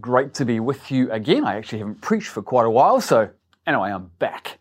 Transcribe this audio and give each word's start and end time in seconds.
Great 0.00 0.34
to 0.34 0.44
be 0.44 0.60
with 0.60 0.90
you 0.90 1.10
again. 1.10 1.44
I 1.44 1.56
actually 1.56 1.78
haven't 1.78 2.00
preached 2.02 2.28
for 2.28 2.42
quite 2.42 2.66
a 2.66 2.70
while, 2.70 3.00
so 3.00 3.30
anyway, 3.66 3.90
I'm 3.90 4.10
back. 4.18 4.58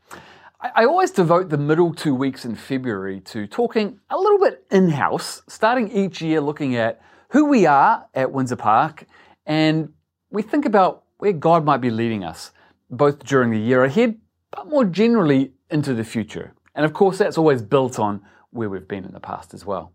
I, 0.61 0.71
I 0.75 0.85
always 0.85 1.11
devote 1.11 1.49
the 1.49 1.57
middle 1.57 1.93
two 1.93 2.15
weeks 2.15 2.45
in 2.45 2.55
February 2.55 3.19
to 3.21 3.45
talking 3.47 3.99
a 4.09 4.17
little 4.17 4.39
bit 4.39 4.65
in 4.71 4.89
house, 4.89 5.41
starting 5.47 5.91
each 5.91 6.21
year 6.21 6.39
looking 6.39 6.75
at 6.75 7.01
who 7.29 7.45
we 7.45 7.65
are 7.65 8.05
at 8.13 8.31
Windsor 8.31 8.55
Park, 8.55 9.05
and 9.45 9.91
we 10.29 10.41
think 10.41 10.65
about 10.65 11.03
where 11.17 11.33
God 11.33 11.65
might 11.65 11.81
be 11.81 11.89
leading 11.89 12.23
us, 12.23 12.51
both 12.89 13.25
during 13.25 13.51
the 13.51 13.59
year 13.59 13.83
ahead, 13.83 14.17
but 14.51 14.69
more 14.69 14.85
generally 14.85 15.51
into 15.69 15.93
the 15.93 16.03
future. 16.03 16.53
And 16.75 16.85
of 16.85 16.93
course, 16.93 17.17
that's 17.17 17.37
always 17.37 17.61
built 17.61 17.99
on 17.99 18.21
where 18.51 18.69
we've 18.69 18.87
been 18.87 19.03
in 19.03 19.11
the 19.11 19.19
past 19.19 19.53
as 19.53 19.65
well. 19.65 19.91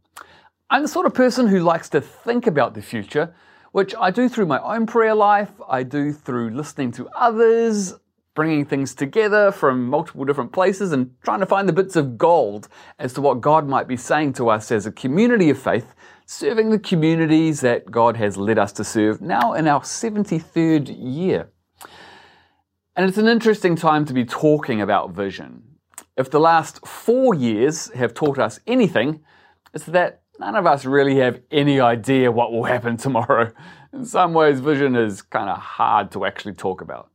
I'm 0.69 0.83
the 0.83 0.89
sort 0.89 1.07
of 1.07 1.15
person 1.15 1.47
who 1.47 1.61
likes 1.61 1.89
to 1.91 2.01
think 2.01 2.47
about 2.47 2.75
the 2.75 2.83
future, 2.83 3.35
which 3.73 3.95
I 3.99 4.11
do 4.11 4.29
through 4.29 4.47
my 4.47 4.61
own 4.61 4.87
prayer 4.87 5.15
life, 5.15 5.53
I 5.69 5.83
do 5.83 6.13
through 6.13 6.51
listening 6.51 6.93
to 6.93 7.09
others, 7.17 7.95
bringing 8.35 8.65
things 8.65 8.95
together 8.95 9.53
from 9.53 9.87
multiple 9.87 10.25
different 10.25 10.53
places, 10.53 10.93
and 10.93 11.15
trying 11.23 11.41
to 11.41 11.47
find 11.47 11.69
the 11.69 11.73
bits 11.73 11.97
of 11.97 12.19
gold 12.19 12.69
as 12.99 13.13
to 13.15 13.21
what 13.21 13.41
God 13.41 13.69
might 13.69 13.89
be 13.89 13.97
saying 13.97 14.33
to 14.35 14.49
us 14.49 14.73
as 14.73 14.87
a 14.87 14.93
community 14.93 15.51
of 15.51 15.59
faith, 15.59 15.95
serving 16.27 16.71
the 16.71 16.79
communities 16.79 17.61
that 17.61 17.91
God 17.91 18.17
has 18.17 18.37
led 18.37 18.59
us 18.59 18.73
to 18.73 18.85
serve 18.85 19.21
now 19.21 19.53
in 19.53 19.67
our 19.67 19.81
73rd 19.81 20.95
year. 20.99 21.51
And 22.97 23.09
it's 23.09 23.19
an 23.19 23.29
interesting 23.29 23.77
time 23.77 24.05
to 24.07 24.15
be 24.15 24.25
talking 24.25 24.81
about 24.81 25.13
vision. 25.13 25.63
If 26.17 26.31
the 26.31 26.41
last 26.41 26.87
four 26.87 27.35
years 27.35 27.91
have 27.93 28.15
taught 28.15 28.39
us 28.39 28.61
anything, 28.67 29.21
it's 29.73 29.87
that 29.87 30.20
none 30.41 30.57
of 30.57 30.67
us 30.67 30.87
really 30.87 31.17
have 31.17 31.39
any 31.51 31.81
idea 31.81 32.33
what 32.33 32.51
will 32.51 32.65
happen 32.65 32.97
tomorrow. 32.97 33.53
In 33.93 34.07
some 34.07 34.33
ways, 34.33 34.59
vision 34.59 34.97
is 34.97 35.21
kind 35.21 35.51
of 35.51 35.59
hard 35.59 36.11
to 36.13 36.25
actually 36.25 36.55
talk 36.55 36.81
about. 36.81 37.11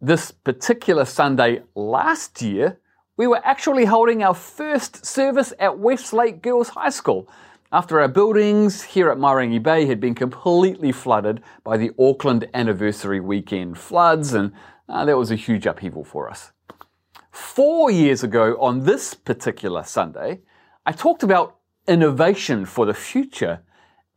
This 0.00 0.30
particular 0.30 1.04
Sunday 1.04 1.62
last 1.74 2.40
year, 2.40 2.78
we 3.16 3.26
were 3.26 3.44
actually 3.44 3.86
holding 3.86 4.22
our 4.22 4.34
first 4.34 5.04
service 5.04 5.52
at 5.58 5.80
Westlake 5.80 6.40
Girls 6.40 6.68
High 6.68 6.90
School 6.90 7.28
after 7.72 8.00
our 8.00 8.08
buildings 8.08 8.82
here 8.82 9.10
at 9.10 9.18
Mairangi 9.18 9.60
Bay 9.60 9.86
had 9.86 9.98
been 9.98 10.14
completely 10.14 10.92
flooded 10.92 11.42
by 11.64 11.76
the 11.76 11.90
Auckland 11.98 12.48
anniversary 12.54 13.18
weekend 13.18 13.76
floods, 13.76 14.32
and 14.32 14.52
uh, 14.88 15.04
that 15.04 15.18
was 15.18 15.32
a 15.32 15.36
huge 15.36 15.66
upheaval 15.66 16.04
for 16.04 16.30
us. 16.30 16.52
Four 17.32 17.90
years 17.90 18.22
ago, 18.22 18.56
on 18.60 18.84
this 18.84 19.12
particular 19.14 19.82
Sunday, 19.82 20.40
I 20.86 20.92
talked 20.92 21.24
about 21.24 21.57
innovation 21.88 22.64
for 22.64 22.86
the 22.86 22.94
future, 22.94 23.60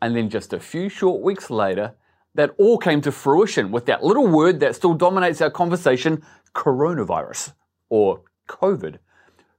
and 0.01 0.15
then 0.15 0.29
just 0.29 0.53
a 0.53 0.59
few 0.59 0.89
short 0.89 1.21
weeks 1.21 1.49
later, 1.49 1.95
that 2.35 2.51
all 2.57 2.77
came 2.77 3.01
to 3.01 3.11
fruition 3.11 3.71
with 3.71 3.85
that 3.85 4.03
little 4.03 4.27
word 4.27 4.59
that 4.59 4.75
still 4.75 4.93
dominates 4.93 5.41
our 5.41 5.49
conversation 5.49 6.23
coronavirus 6.53 7.53
or 7.89 8.21
COVID. 8.47 8.97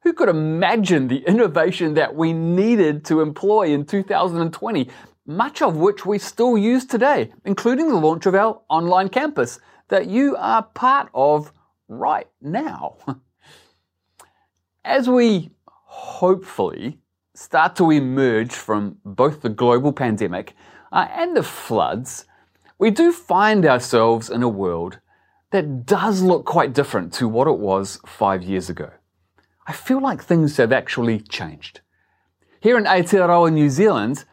Who 0.03 0.13
could 0.13 0.29
imagine 0.29 1.09
the 1.09 1.25
innovation 1.27 1.95
that 1.95 2.15
we 2.15 2.33
needed 2.33 3.05
to 3.07 3.21
employ 3.21 3.69
in 3.69 3.85
2020, 3.85 4.89
much 5.27 5.63
of 5.63 5.77
which 5.77 6.05
we 6.05 6.19
still 6.19 6.59
use 6.59 6.85
today, 6.85 7.33
including 7.45 7.89
the 7.89 7.97
launch 7.97 8.27
of 8.27 8.35
our 8.35 8.61
online 8.69 9.09
campus 9.09 9.61
that 9.89 10.07
you 10.07 10.37
are 10.37 10.63
part 10.63 11.09
of 11.15 11.53
right 11.89 12.29
now? 12.41 12.97
As 14.85 15.09
we 15.09 15.51
hopefully 15.65 16.99
start 17.43 17.75
to 17.75 17.91
emerge 17.91 18.53
from 18.55 18.99
both 19.05 19.43
the 19.43 19.49
global 19.49 19.93
pandemic 19.93 20.55
uh, 20.93 21.09
and 21.11 21.37
the 21.37 21.43
floods, 21.43 22.25
we 22.79 22.89
do 22.89 23.11
find 23.11 23.67
ourselves 23.67 24.31
in 24.31 24.45
a 24.45 24.49
world 24.49 25.01
that 25.51 25.85
does 25.85 26.23
look 26.23 26.45
quite 26.47 26.73
different 26.73 27.13
to 27.13 27.27
what 27.27 27.49
it 27.49 27.59
was 27.59 27.99
five 28.07 28.45
years 28.45 28.71
ago. 28.71 28.91
I 29.67 29.73
feel 29.73 30.01
like 30.01 30.23
things 30.23 30.57
have 30.57 30.73
actually 30.73 31.19
changed. 31.19 31.81
Here 32.61 32.79
in 32.79 32.85
Aotearoa, 32.85 33.53
New 33.53 33.71
Zealand, 33.71 34.25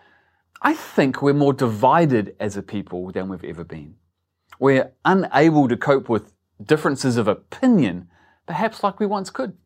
I 0.62 0.76
think 0.76 1.22
we're 1.22 1.34
more 1.34 1.54
divided 1.54 2.36
as 2.40 2.58
a 2.58 2.62
people 2.62 3.12
than 3.12 3.28
we've 3.28 3.44
ever 3.44 3.64
been. 3.64 3.96
We're 4.60 4.92
unable 5.04 5.68
to 5.68 5.78
cope 5.78 6.10
with 6.10 6.32
differences 6.64 7.18
of 7.18 7.28
opinion, 7.28 8.08
perhaps 8.46 8.84
like 8.84 9.00
we 9.00 9.08
once 9.08 9.32
could. 9.32 9.58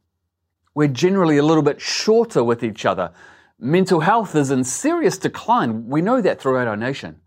We're 0.75 0.88
generally 0.88 1.38
a 1.38 1.44
little 1.44 1.63
bit 1.63 1.81
shorter 1.81 2.44
with 2.44 2.63
each 2.63 2.85
other. 2.85 3.11
Mental 3.59 4.01
health 4.01 4.35
is 4.35 4.51
in 4.51 4.63
serious 4.63 5.17
decline. 5.17 5.88
We 5.88 6.01
know 6.01 6.22
that 6.22 6.41
throughout 6.41 6.67
our 6.67 6.78
nation. 6.78 7.22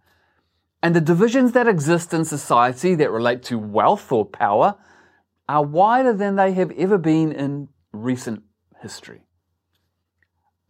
And 0.83 0.95
the 0.95 1.01
divisions 1.01 1.53
that 1.53 1.69
exist 1.69 2.13
in 2.13 2.25
society 2.25 2.95
that 2.97 3.11
relate 3.11 3.43
to 3.45 3.59
wealth 3.59 4.13
or 4.13 4.25
power 4.25 4.77
are 5.49 5.65
wider 5.65 6.13
than 6.13 6.37
they 6.37 6.53
have 6.53 6.71
ever 6.73 6.99
been 6.99 7.33
in 7.33 7.69
recent 7.93 8.43
history. 8.83 9.23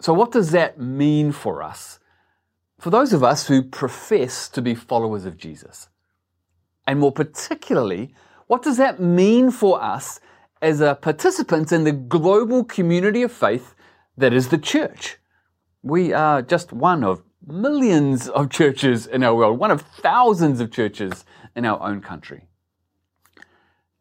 So, 0.01 0.13
what 0.13 0.33
does 0.33 0.51
that 0.51 0.79
mean 0.79 1.33
for 1.33 1.63
us? 1.63 1.99
For 2.79 2.91
those 2.91 3.13
of 3.13 3.25
us 3.25 3.49
who 3.49 3.63
profess 3.63 4.49
to 4.51 4.61
be 4.61 4.75
followers 4.75 5.25
of 5.25 5.39
Jesus. 5.39 5.89
And 6.87 7.01
more 7.01 7.13
particularly, 7.13 8.15
what 8.47 8.63
does 8.63 8.77
that 8.77 9.01
mean 9.01 9.51
for 9.51 9.83
us 9.83 10.21
as 10.63 10.81
a 10.81 10.95
participant 10.95 11.73
in 11.73 11.85
the 11.85 11.93
global 11.93 12.65
community 12.65 13.23
of 13.23 13.33
faith 13.33 13.75
that 14.17 14.33
is 14.33 14.49
the 14.49 14.59
church? 14.59 15.19
We 15.83 16.13
are 16.13 16.43
just 16.43 16.73
one 16.73 17.05
of 17.05 17.23
millions 17.47 18.29
of 18.29 18.51
churches 18.51 19.07
in 19.07 19.23
our 19.23 19.35
world, 19.35 19.59
one 19.59 19.71
of 19.71 19.83
thousands 19.83 20.61
of 20.61 20.73
churches 20.73 21.25
in 21.55 21.65
our 21.65 21.81
own 21.81 22.01
country. 22.01 22.49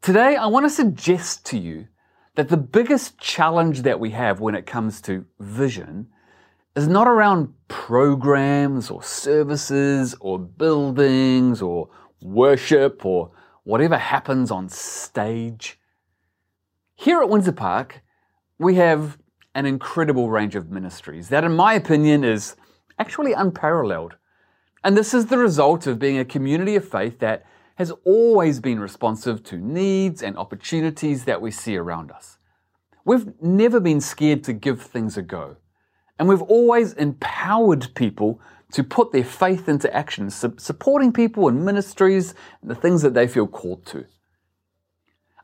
Today, 0.02 0.36
I 0.36 0.46
want 0.46 0.64
to 0.64 0.70
suggest 0.70 1.46
to 1.46 1.58
you 1.58 1.88
that 2.34 2.48
the 2.48 2.56
biggest 2.56 3.18
challenge 3.18 3.82
that 3.82 3.98
we 3.98 4.10
have 4.10 4.40
when 4.40 4.54
it 4.54 4.66
comes 4.66 5.00
to 5.02 5.24
vision 5.40 6.08
is 6.76 6.86
not 6.86 7.08
around 7.08 7.52
programs 7.68 8.90
or 8.90 9.02
services 9.02 10.14
or 10.20 10.38
buildings 10.38 11.62
or 11.62 11.88
worship 12.22 13.04
or 13.04 13.30
whatever 13.64 13.96
happens 13.96 14.50
on 14.50 14.68
stage. 14.68 15.78
Here 16.98 17.20
at 17.20 17.28
Windsor 17.28 17.52
Park, 17.52 18.02
we 18.58 18.76
have 18.76 19.18
an 19.54 19.66
incredible 19.66 20.30
range 20.30 20.56
of 20.56 20.70
ministries 20.70 21.28
that, 21.28 21.44
in 21.44 21.54
my 21.54 21.74
opinion, 21.74 22.24
is 22.24 22.56
actually 22.98 23.34
unparalleled. 23.34 24.16
And 24.82 24.96
this 24.96 25.12
is 25.12 25.26
the 25.26 25.36
result 25.36 25.86
of 25.86 25.98
being 25.98 26.18
a 26.18 26.24
community 26.24 26.74
of 26.74 26.88
faith 26.88 27.18
that 27.18 27.44
has 27.74 27.90
always 28.06 28.60
been 28.60 28.80
responsive 28.80 29.44
to 29.44 29.58
needs 29.58 30.22
and 30.22 30.38
opportunities 30.38 31.26
that 31.26 31.42
we 31.42 31.50
see 31.50 31.76
around 31.76 32.10
us. 32.10 32.38
We've 33.04 33.30
never 33.42 33.78
been 33.78 34.00
scared 34.00 34.42
to 34.44 34.54
give 34.54 34.80
things 34.80 35.18
a 35.18 35.22
go. 35.22 35.56
And 36.18 36.26
we've 36.26 36.42
always 36.42 36.94
empowered 36.94 37.94
people 37.94 38.40
to 38.72 38.82
put 38.82 39.12
their 39.12 39.24
faith 39.24 39.68
into 39.68 39.94
action, 39.94 40.30
su- 40.30 40.56
supporting 40.56 41.12
people 41.12 41.46
in 41.48 41.62
ministries 41.62 42.34
and 42.62 42.70
the 42.70 42.74
things 42.74 43.02
that 43.02 43.12
they 43.12 43.28
feel 43.28 43.46
called 43.46 43.84
to. 43.86 44.06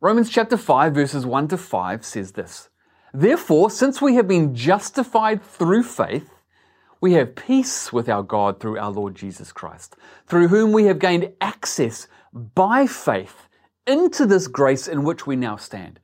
Romans 0.00 0.28
chapter 0.28 0.56
5 0.56 0.92
verses 0.94 1.24
1 1.24 1.48
to 1.48 1.56
5 1.56 2.04
says 2.04 2.32
this. 2.32 2.68
Therefore, 3.14 3.70
since 3.70 4.02
we 4.02 4.16
have 4.16 4.26
been 4.26 4.54
justified 4.54 5.42
through 5.42 5.84
faith, 5.84 6.30
we 7.00 7.12
have 7.14 7.34
peace 7.34 7.92
with 7.92 8.08
our 8.08 8.22
God 8.22 8.58
through 8.58 8.78
our 8.78 8.90
Lord 8.90 9.14
Jesus 9.14 9.52
Christ, 9.52 9.96
through 10.26 10.48
whom 10.48 10.72
we 10.72 10.84
have 10.84 10.98
gained 10.98 11.32
access 11.40 12.08
by 12.32 12.86
faith 12.86 13.48
into 13.86 14.24
this 14.24 14.46
grace 14.46 14.88
in 14.88 15.04
which 15.04 15.26
we 15.26 15.36
now 15.36 15.56
stand. 15.56 16.00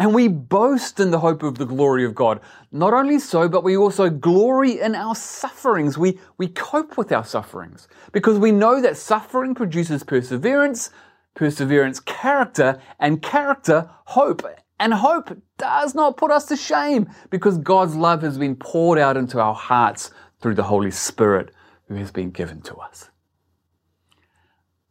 And 0.00 0.14
we 0.14 0.28
boast 0.28 0.98
in 0.98 1.10
the 1.10 1.18
hope 1.18 1.42
of 1.42 1.58
the 1.58 1.66
glory 1.66 2.06
of 2.06 2.14
God. 2.14 2.40
Not 2.72 2.94
only 2.94 3.18
so, 3.18 3.50
but 3.50 3.62
we 3.62 3.76
also 3.76 4.08
glory 4.08 4.80
in 4.80 4.94
our 4.94 5.14
sufferings. 5.14 5.98
We, 5.98 6.18
we 6.38 6.48
cope 6.48 6.96
with 6.96 7.12
our 7.12 7.22
sufferings 7.22 7.86
because 8.10 8.38
we 8.38 8.50
know 8.50 8.80
that 8.80 8.96
suffering 8.96 9.54
produces 9.54 10.02
perseverance, 10.02 10.88
perseverance, 11.34 12.00
character, 12.00 12.80
and 12.98 13.20
character, 13.20 13.90
hope. 14.06 14.42
And 14.78 14.94
hope 14.94 15.36
does 15.58 15.94
not 15.94 16.16
put 16.16 16.30
us 16.30 16.46
to 16.46 16.56
shame 16.56 17.10
because 17.28 17.58
God's 17.58 17.94
love 17.94 18.22
has 18.22 18.38
been 18.38 18.56
poured 18.56 18.98
out 18.98 19.18
into 19.18 19.38
our 19.38 19.54
hearts 19.54 20.12
through 20.40 20.54
the 20.54 20.62
Holy 20.62 20.90
Spirit 20.90 21.50
who 21.88 21.96
has 21.96 22.10
been 22.10 22.30
given 22.30 22.62
to 22.62 22.76
us 22.76 23.10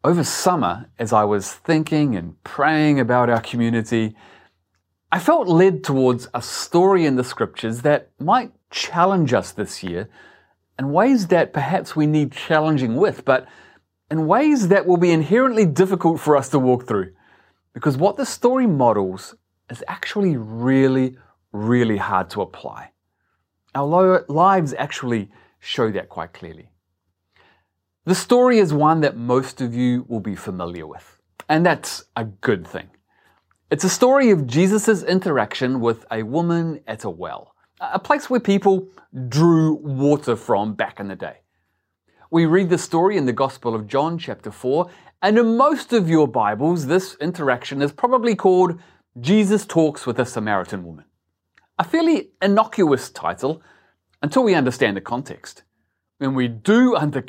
over 0.04 0.24
summer, 0.24 0.90
as 0.98 1.12
I 1.12 1.24
was 1.26 1.52
thinking 1.52 2.16
and 2.16 2.42
praying 2.44 3.00
about 3.00 3.30
our 3.30 3.42
community, 3.42 4.16
I 5.12 5.18
felt 5.18 5.48
led 5.48 5.84
towards 5.84 6.28
a 6.36 6.42
story 6.42 7.06
in 7.08 7.16
the 7.16 7.24
scriptures 7.24 7.82
that 7.82 8.12
might 8.20 8.52
challenge 8.70 9.34
us 9.34 9.52
this 9.52 9.84
year 9.84 10.08
in 10.78 10.92
ways 10.92 11.28
that 11.28 11.52
perhaps 11.52 11.96
we 11.96 12.06
need 12.06 12.32
challenging 12.32 12.96
with, 12.96 13.26
but 13.26 13.48
in 14.12 14.28
ways 14.28 14.68
that 14.68 14.86
will 14.86 14.98
be 14.98 15.12
inherently 15.12 15.66
difficult 15.66 16.20
for 16.20 16.38
us 16.38 16.50
to 16.50 16.60
walk 16.60 16.88
through. 16.88 17.12
Because 17.74 17.98
what 17.98 18.18
the 18.18 18.26
story 18.26 18.68
models 18.68 19.34
is 19.70 19.84
actually 19.88 20.38
really, 20.38 21.18
really 21.52 21.98
hard 21.98 22.30
to 22.32 22.42
apply. 22.42 22.92
Our 23.74 24.26
lives 24.30 24.76
actually 24.76 25.32
show 25.60 25.92
that 25.92 26.10
quite 26.10 26.34
clearly. 26.34 26.70
The 28.06 28.16
story 28.16 28.60
is 28.60 28.74
one 28.74 29.02
that 29.02 29.18
most 29.18 29.60
of 29.60 29.74
you 29.74 30.06
will 30.08 30.20
be 30.20 30.36
familiar 30.36 30.86
with, 30.86 31.18
and 31.48 31.66
that's 31.66 32.06
a 32.16 32.26
good 32.26 32.68
thing. 32.68 32.90
It's 33.72 33.84
a 33.84 33.90
story 33.90 34.32
of 34.32 34.48
Jesus' 34.48 35.04
interaction 35.04 35.80
with 35.80 36.04
a 36.12 36.24
woman 36.24 36.80
at 36.88 37.04
a 37.04 37.10
well, 37.12 37.54
a 37.80 38.00
place 38.00 38.28
where 38.28 38.40
people 38.40 38.88
drew 39.28 39.76
water 39.76 40.36
from 40.36 40.74
back 40.74 41.00
in 41.00 41.08
the 41.08 41.16
day. 41.16 41.42
We 42.32 42.48
read 42.48 42.72
the 42.72 42.80
story 42.80 43.16
in 43.16 43.28
the 43.28 43.32
Gospel 43.32 43.76
of 43.76 43.86
John, 43.86 44.18
chapter 44.18 44.50
4, 44.50 44.90
and 45.22 45.38
in 45.38 45.56
most 45.56 45.94
of 45.94 46.10
your 46.10 46.28
Bibles, 46.28 46.88
this 46.88 47.16
interaction 47.22 47.84
is 47.84 47.92
probably 47.92 48.36
called 48.36 48.80
Jesus 49.20 49.68
Talks 49.68 50.08
with 50.08 50.18
a 50.18 50.26
Samaritan 50.26 50.84
Woman. 50.84 51.06
A 51.78 51.84
fairly 51.84 52.32
innocuous 52.42 53.12
title 53.12 53.62
until 54.24 54.44
we 54.44 54.56
understand 54.56 54.98
the 54.98 55.02
context 55.02 55.62
when 56.20 56.34
we 56.34 56.50
do 56.50 56.96
under, 56.96 57.24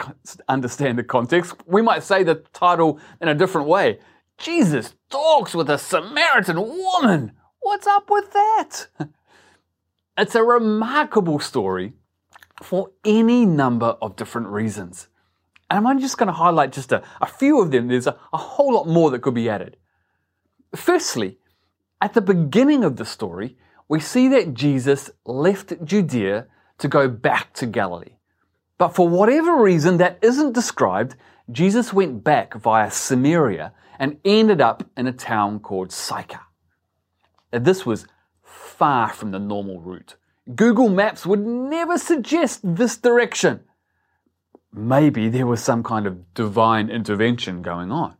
understand 0.49 0.99
the 0.99 1.05
context, 1.05 1.55
we 1.67 1.81
might 1.81 2.03
say 2.03 2.25
the 2.25 2.35
title 2.53 3.01
in 3.21 3.29
a 3.29 3.35
different 3.35 3.69
way. 3.69 4.01
Jesus 4.41 4.95
talks 5.11 5.55
with 5.55 5.69
a 5.69 5.77
Samaritan 5.77 6.59
woman. 6.61 7.33
What's 7.61 7.87
up 7.87 8.11
with 8.11 8.33
that? 8.33 8.87
It's 10.19 10.35
a 10.35 10.45
remarkable 10.45 11.39
story 11.39 11.95
for 12.63 12.91
any 13.07 13.47
number 13.47 13.97
of 14.03 14.17
different 14.17 14.49
reasons. 14.49 15.09
And 15.71 15.89
I'm 15.89 15.99
just 15.99 16.19
going 16.19 16.27
to 16.27 16.35
highlight 16.35 16.73
just 16.73 16.93
a, 16.93 17.03
a 17.23 17.27
few 17.27 17.63
of 17.63 17.71
them. 17.71 17.89
There's 17.89 18.07
a, 18.07 18.19
a 18.31 18.37
whole 18.37 18.75
lot 18.75 18.87
more 18.87 19.11
that 19.13 19.23
could 19.23 19.33
be 19.33 19.49
added. 19.49 19.79
Firstly, 20.75 21.39
at 22.03 22.13
the 22.13 22.21
beginning 22.21 22.85
of 22.85 22.97
the 22.97 23.07
story, 23.07 23.57
we 23.89 23.99
see 23.99 24.29
that 24.29 24.53
Jesus 24.53 25.11
left 25.25 25.83
Judea 25.83 26.49
to 26.77 26.89
go 26.89 27.09
back 27.09 27.55
to 27.55 27.65
Galilee. 27.65 28.17
But 28.77 28.95
for 28.95 29.09
whatever 29.09 29.63
reason 29.63 29.97
that 29.99 30.19
isn't 30.21 30.53
described, 30.53 31.17
Jesus 31.51 31.93
went 31.93 32.23
back 32.23 32.55
via 32.55 32.91
Samaria 32.91 33.73
and 33.99 34.19
ended 34.25 34.61
up 34.61 34.85
in 34.97 35.07
a 35.07 35.13
town 35.13 35.61
called 35.61 35.93
Sychar. 35.93 36.41
This 37.53 37.85
was 37.85 38.07
far 38.43 39.09
from 39.09 39.31
the 39.31 39.39
normal 39.39 39.81
route. 39.81 40.17
Google 40.55 40.89
Maps 40.89 41.27
would 41.27 41.47
never 41.47 41.99
suggest 41.99 42.61
this 42.63 42.97
direction. 42.97 43.61
Maybe 44.73 45.29
there 45.29 45.47
was 45.47 45.63
some 45.63 45.83
kind 45.83 46.07
of 46.07 46.33
divine 46.35 46.89
intervention 46.89 47.63
going 47.63 47.91
on. 47.91 48.17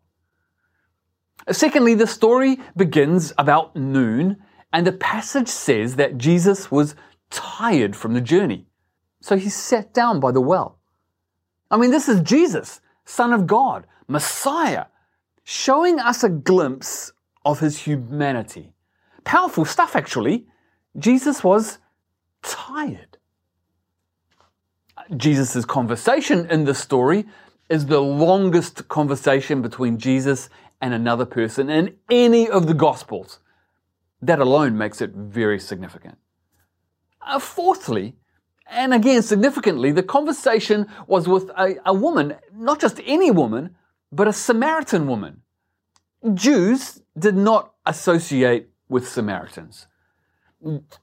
Secondly, 1.51 1.95
the 1.95 2.07
story 2.07 2.59
begins 2.77 3.33
about 3.39 3.75
noon, 3.75 4.37
and 4.73 4.87
the 4.87 4.93
passage 4.93 5.49
says 5.49 5.97
that 5.97 6.19
Jesus 6.19 6.71
was 6.71 6.95
tired 7.31 7.97
from 7.97 8.15
the 8.15 8.21
journey. 8.21 8.67
So 9.21 9.37
he 9.37 9.49
sat 9.49 9.95
down 9.95 10.21
by 10.21 10.33
the 10.33 10.41
well. 10.41 10.79
I 11.71 11.77
mean, 11.77 11.91
this 11.91 12.09
is 12.09 12.21
Jesus, 12.21 12.81
Son 13.11 13.33
of 13.33 13.47
God, 13.47 13.87
Messiah, 14.07 14.87
showing 15.43 15.99
us 15.99 16.23
a 16.23 16.29
glimpse 16.29 17.13
of 17.45 17.59
his 17.59 17.79
humanity. 17.79 18.73
Powerful 19.25 19.65
stuff, 19.65 19.97
actually. 19.97 20.47
Jesus 20.97 21.43
was 21.43 21.79
tired. 22.43 23.19
Jesus' 25.17 25.65
conversation 25.65 26.49
in 26.51 26.65
this 26.65 26.79
story 26.79 27.27
is 27.69 27.87
the 27.87 28.01
longest 28.01 28.87
conversation 28.87 29.61
between 29.61 29.99
Jesus 29.99 30.49
and 30.81 30.95
another 30.95 31.27
person 31.27 31.69
in 31.69 31.97
any 32.11 32.49
of 32.49 32.69
the 32.69 32.75
Gospels. 32.75 33.41
That 34.23 34.39
alone 34.39 34.79
makes 34.79 35.01
it 35.01 35.11
very 35.11 35.59
significant. 35.59 36.17
Uh, 37.27 37.41
fourthly, 37.41 38.15
and 38.71 38.95
again, 38.95 39.23
significantly, 39.23 39.91
the 39.93 40.03
conversation 40.03 40.87
was 41.07 41.29
with 41.29 41.51
a, 41.51 41.77
a 41.85 41.93
woman, 41.93 42.37
not 42.55 42.81
just 42.81 43.01
any 43.05 43.31
woman, 43.31 43.77
but 44.13 44.29
a 44.29 44.33
Samaritan 44.33 45.07
woman. 45.07 45.43
Jews 46.35 47.03
did 47.19 47.37
not 47.37 47.75
associate 47.87 48.69
with 48.89 49.09
Samaritans. 49.09 49.87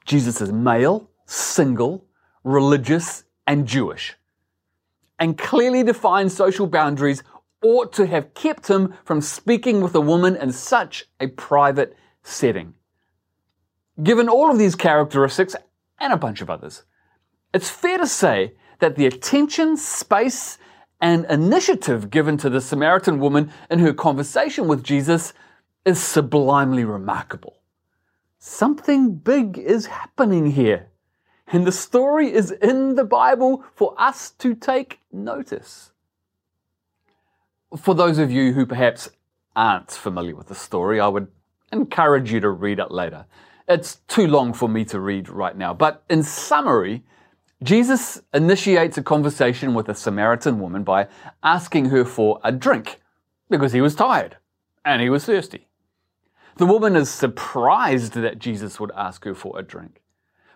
Jesus 0.05 0.39
is 0.41 0.51
male, 0.51 1.09
single, 1.25 2.05
religious, 2.43 3.23
and 3.45 3.67
Jewish. 3.67 4.15
And 5.19 5.37
clearly 5.37 5.83
defined 5.83 6.31
social 6.31 6.67
boundaries 6.67 7.23
ought 7.63 7.91
to 7.93 8.05
have 8.05 8.33
kept 8.33 8.67
him 8.67 8.93
from 9.03 9.19
speaking 9.19 9.81
with 9.81 9.95
a 9.95 10.01
woman 10.01 10.35
in 10.35 10.51
such 10.51 11.05
a 11.19 11.27
private 11.27 11.97
setting. 12.23 12.75
Given 14.01 14.29
all 14.29 14.51
of 14.51 14.59
these 14.59 14.75
characteristics 14.75 15.55
and 15.99 16.13
a 16.13 16.17
bunch 16.17 16.41
of 16.41 16.51
others, 16.51 16.83
it's 17.53 17.69
fair 17.69 17.97
to 17.97 18.07
say 18.07 18.53
that 18.79 18.95
the 18.95 19.05
attention, 19.05 19.77
space, 19.77 20.57
and 20.99 21.25
initiative 21.29 22.09
given 22.09 22.37
to 22.37 22.49
the 22.49 22.61
Samaritan 22.61 23.19
woman 23.19 23.51
in 23.69 23.79
her 23.79 23.93
conversation 23.93 24.67
with 24.67 24.83
Jesus 24.83 25.33
is 25.85 26.01
sublimely 26.01 26.83
remarkable. 26.83 27.57
Something 28.39 29.15
big 29.15 29.57
is 29.57 29.87
happening 29.87 30.51
here, 30.51 30.89
and 31.47 31.65
the 31.65 31.71
story 31.71 32.31
is 32.31 32.51
in 32.51 32.95
the 32.95 33.03
Bible 33.03 33.63
for 33.73 33.95
us 33.97 34.31
to 34.31 34.53
take 34.53 34.99
notice. 35.11 35.91
For 37.75 37.95
those 37.95 38.17
of 38.17 38.31
you 38.31 38.53
who 38.53 38.65
perhaps 38.65 39.09
aren't 39.55 39.91
familiar 39.91 40.35
with 40.35 40.47
the 40.47 40.55
story, 40.55 40.99
I 40.99 41.07
would 41.07 41.27
encourage 41.71 42.31
you 42.31 42.39
to 42.41 42.49
read 42.49 42.79
it 42.79 42.91
later. 42.91 43.25
It's 43.67 43.95
too 44.07 44.27
long 44.27 44.53
for 44.53 44.69
me 44.69 44.85
to 44.85 44.99
read 44.99 45.29
right 45.29 45.57
now, 45.57 45.73
but 45.73 46.03
in 46.09 46.23
summary, 46.23 47.03
Jesus 47.63 48.21
initiates 48.33 48.97
a 48.97 49.03
conversation 49.03 49.73
with 49.73 49.89
a 49.89 49.95
Samaritan 49.95 50.59
woman 50.59 50.83
by 50.83 51.07
asking 51.41 51.85
her 51.85 52.05
for 52.05 52.39
a 52.43 52.51
drink 52.51 52.99
because 53.49 53.73
he 53.73 53.81
was 53.81 53.95
tired 53.95 54.37
and 54.85 55.01
he 55.01 55.09
was 55.09 55.25
thirsty. 55.25 55.67
The 56.57 56.65
woman 56.65 56.95
is 56.95 57.09
surprised 57.09 58.13
that 58.13 58.39
Jesus 58.39 58.79
would 58.79 58.91
ask 58.95 59.25
her 59.25 59.33
for 59.33 59.57
a 59.57 59.63
drink 59.63 60.01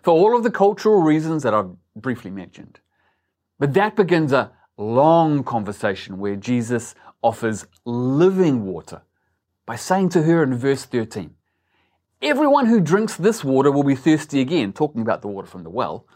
for 0.02 0.10
all 0.10 0.36
of 0.36 0.42
the 0.42 0.50
cultural 0.50 1.00
reasons 1.00 1.42
that 1.42 1.54
I've 1.54 1.70
briefly 1.94 2.30
mentioned. 2.30 2.80
But 3.58 3.74
that 3.74 3.96
begins 3.96 4.32
a 4.32 4.50
long 4.76 5.44
conversation 5.44 6.18
where 6.18 6.36
Jesus 6.36 6.94
offers 7.22 7.66
living 7.84 8.64
water 8.66 9.02
by 9.64 9.76
saying 9.76 10.08
to 10.10 10.22
her 10.22 10.42
in 10.42 10.56
verse 10.56 10.84
13, 10.84 11.34
Everyone 12.20 12.66
who 12.66 12.80
drinks 12.80 13.16
this 13.16 13.42
water 13.44 13.70
will 13.70 13.84
be 13.84 13.94
thirsty 13.94 14.40
again, 14.40 14.72
talking 14.72 15.02
about 15.02 15.22
the 15.22 15.28
water 15.28 15.46
from 15.46 15.62
the 15.62 15.70
well. 15.70 16.06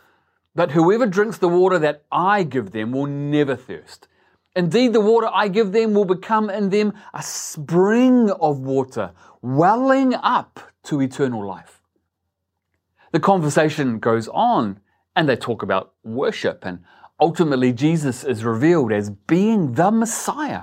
But 0.56 0.70
whoever 0.70 1.06
drinks 1.06 1.36
the 1.36 1.50
water 1.50 1.78
that 1.78 2.04
I 2.10 2.42
give 2.42 2.72
them 2.72 2.90
will 2.90 3.06
never 3.06 3.54
thirst. 3.54 4.08
Indeed, 4.56 4.94
the 4.94 5.02
water 5.02 5.28
I 5.30 5.48
give 5.48 5.72
them 5.72 5.92
will 5.92 6.06
become 6.06 6.48
in 6.48 6.70
them 6.70 6.94
a 7.12 7.22
spring 7.22 8.30
of 8.30 8.60
water, 8.60 9.12
welling 9.42 10.14
up 10.14 10.58
to 10.84 11.02
eternal 11.02 11.46
life. 11.46 11.82
The 13.12 13.20
conversation 13.20 13.98
goes 13.98 14.28
on, 14.28 14.80
and 15.14 15.28
they 15.28 15.36
talk 15.36 15.62
about 15.62 15.92
worship, 16.02 16.64
and 16.64 16.82
ultimately, 17.20 17.74
Jesus 17.74 18.24
is 18.24 18.42
revealed 18.42 18.92
as 18.92 19.10
being 19.10 19.74
the 19.74 19.90
Messiah. 19.90 20.62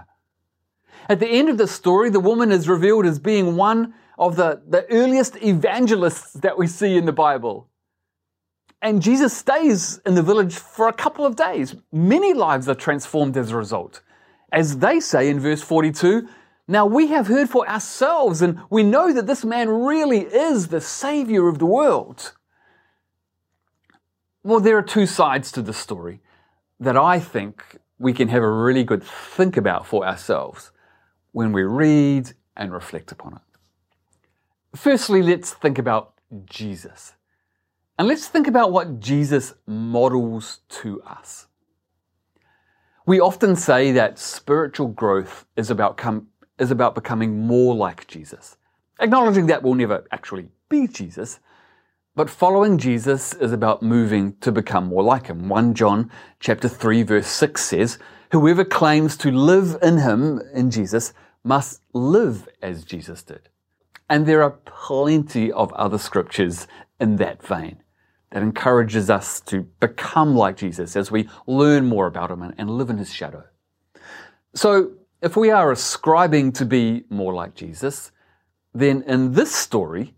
At 1.07 1.19
the 1.19 1.27
end 1.27 1.49
of 1.49 1.59
the 1.59 1.67
story, 1.67 2.09
the 2.09 2.19
woman 2.19 2.51
is 2.51 2.67
revealed 2.67 3.05
as 3.05 3.19
being 3.19 3.55
one 3.55 3.93
of 4.17 4.37
the, 4.37 4.63
the 4.67 4.89
earliest 4.89 5.35
evangelists 5.43 6.33
that 6.33 6.57
we 6.57 6.65
see 6.65 6.97
in 6.97 7.05
the 7.05 7.13
Bible. 7.13 7.69
And 8.83 9.01
Jesus 9.01 9.35
stays 9.35 10.01
in 10.05 10.13
the 10.13 10.21
village 10.21 10.55
for 10.55 10.89
a 10.89 10.93
couple 10.93 11.25
of 11.25 11.37
days. 11.37 11.73
Many 11.93 12.33
lives 12.33 12.67
are 12.67 12.75
transformed 12.75 13.37
as 13.37 13.51
a 13.51 13.57
result. 13.57 14.01
As 14.51 14.79
they 14.79 14.99
say 14.99 15.29
in 15.29 15.39
verse 15.39 15.61
42, 15.61 16.27
now 16.67 16.85
we 16.85 17.07
have 17.07 17.27
heard 17.27 17.49
for 17.49 17.67
ourselves 17.67 18.41
and 18.41 18.59
we 18.69 18.83
know 18.83 19.13
that 19.13 19.25
this 19.25 19.45
man 19.45 19.69
really 19.69 20.19
is 20.19 20.67
the 20.67 20.81
Savior 20.81 21.47
of 21.47 21.59
the 21.59 21.65
world. 21.65 22.33
Well, 24.43 24.59
there 24.59 24.77
are 24.77 24.83
two 24.83 25.05
sides 25.05 25.49
to 25.53 25.61
the 25.61 25.73
story 25.73 26.19
that 26.77 26.97
I 26.97 27.21
think 27.21 27.77
we 27.97 28.11
can 28.11 28.27
have 28.27 28.43
a 28.43 28.51
really 28.51 28.83
good 28.83 29.01
think 29.01 29.55
about 29.55 29.87
for 29.87 30.05
ourselves 30.05 30.71
when 31.31 31.53
we 31.53 31.63
read 31.63 32.33
and 32.57 32.73
reflect 32.73 33.13
upon 33.13 33.35
it. 33.35 34.77
Firstly, 34.77 35.21
let's 35.21 35.53
think 35.53 35.77
about 35.77 36.15
Jesus. 36.45 37.13
And 37.99 38.07
let's 38.07 38.27
think 38.27 38.47
about 38.47 38.71
what 38.71 38.99
Jesus 38.99 39.53
models 39.67 40.61
to 40.69 41.01
us. 41.03 41.45
We 43.05 43.19
often 43.19 43.55
say 43.55 43.91
that 43.91 44.17
spiritual 44.17 44.87
growth 44.87 45.45
is 45.55 45.69
about, 45.69 45.97
com- 45.97 46.27
is 46.57 46.71
about 46.71 46.95
becoming 46.95 47.45
more 47.45 47.75
like 47.75 48.07
Jesus, 48.07 48.57
acknowledging 48.99 49.45
that 49.47 49.61
we'll 49.61 49.75
never 49.75 50.05
actually 50.11 50.47
be 50.69 50.87
Jesus. 50.87 51.39
But 52.15 52.31
following 52.31 52.79
Jesus 52.79 53.35
is 53.35 53.51
about 53.51 53.83
moving 53.83 54.37
to 54.41 54.51
become 54.51 54.87
more 54.87 55.03
like 55.03 55.27
him. 55.27 55.47
1 55.47 55.75
John 55.75 56.09
chapter 56.39 56.67
3 56.67 57.03
verse 57.03 57.27
6 57.27 57.61
says, 57.63 57.99
Whoever 58.31 58.65
claims 58.65 59.17
to 59.17 59.31
live 59.31 59.77
in 59.83 59.99
him, 59.99 60.41
in 60.51 60.71
Jesus, 60.71 61.13
must 61.43 61.81
live 61.93 62.49
as 62.61 62.83
Jesus 62.83 63.21
did. 63.21 63.49
And 64.09 64.25
there 64.25 64.41
are 64.41 64.51
plenty 64.65 65.51
of 65.51 65.71
other 65.73 65.99
scriptures 65.99 66.67
in 66.99 67.17
that 67.17 67.43
vein 67.43 67.82
that 68.33 68.41
encourages 68.41 69.11
us 69.11 69.39
to 69.41 69.61
become 69.79 70.35
like 70.35 70.57
Jesus 70.57 70.95
as 70.95 71.11
we 71.11 71.29
learn 71.45 71.85
more 71.85 72.07
about 72.07 72.31
him 72.31 72.41
and 72.41 72.69
live 72.71 72.89
in 72.89 72.97
his 72.97 73.13
shadow. 73.13 73.43
So, 74.55 74.93
if 75.21 75.37
we 75.37 75.51
are 75.51 75.71
ascribing 75.71 76.51
to 76.53 76.65
be 76.65 77.03
more 77.09 77.33
like 77.33 77.53
Jesus, 77.53 78.11
then 78.73 79.03
in 79.03 79.33
this 79.33 79.55
story, 79.55 80.15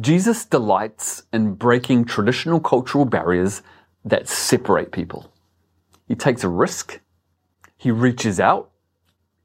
Jesus 0.00 0.44
delights 0.44 1.22
in 1.32 1.54
breaking 1.54 2.04
traditional 2.04 2.58
cultural 2.58 3.04
barriers 3.04 3.62
that 4.04 4.28
separate 4.28 4.90
people. 4.90 5.32
He 6.08 6.16
takes 6.16 6.42
a 6.42 6.48
risk, 6.48 7.00
he 7.76 7.92
reaches 7.92 8.40
out, 8.40 8.72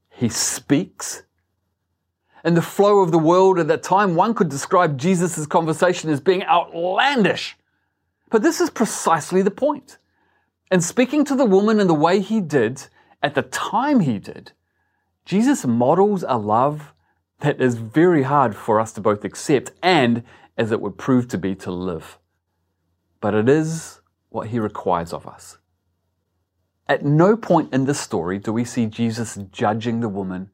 he 0.09 0.27
speaks, 0.27 1.23
in 2.43 2.55
the 2.55 2.63
flow 2.63 3.01
of 3.01 3.11
the 3.11 3.19
world 3.19 3.59
at 3.59 3.67
that 3.67 3.83
time, 3.83 4.15
one 4.15 4.33
could 4.33 4.49
describe 4.49 4.97
Jesus' 4.97 5.45
conversation 5.45 6.09
as 6.09 6.19
being 6.19 6.43
outlandish. 6.43 7.55
But 8.31 8.41
this 8.41 8.61
is 8.61 8.69
precisely 8.69 9.43
the 9.43 9.51
point. 9.51 9.97
And 10.71 10.83
speaking 10.83 11.25
to 11.25 11.35
the 11.35 11.45
woman 11.45 11.79
in 11.79 11.87
the 11.87 11.93
way 11.93 12.21
he 12.21 12.39
did, 12.39 12.87
at 13.21 13.35
the 13.35 13.41
time 13.43 13.99
he 13.99 14.17
did, 14.17 14.53
Jesus 15.25 15.65
models 15.65 16.23
a 16.27 16.37
love 16.37 16.93
that 17.41 17.61
is 17.61 17.75
very 17.75 18.23
hard 18.23 18.55
for 18.55 18.79
us 18.79 18.93
to 18.93 19.01
both 19.01 19.25
accept 19.25 19.71
and, 19.83 20.23
as 20.57 20.71
it 20.71 20.79
would 20.79 20.97
prove 20.97 21.27
to 21.27 21.37
be, 21.37 21.55
to 21.55 21.71
live. 21.71 22.17
But 23.19 23.35
it 23.35 23.49
is 23.49 23.99
what 24.29 24.47
he 24.47 24.59
requires 24.59 25.11
of 25.11 25.27
us. 25.27 25.57
At 26.87 27.05
no 27.05 27.35
point 27.35 27.73
in 27.73 27.85
this 27.85 27.99
story 27.99 28.39
do 28.39 28.53
we 28.53 28.63
see 28.63 28.85
Jesus 28.85 29.37
judging 29.51 29.99
the 29.99 30.09
woman 30.09 30.49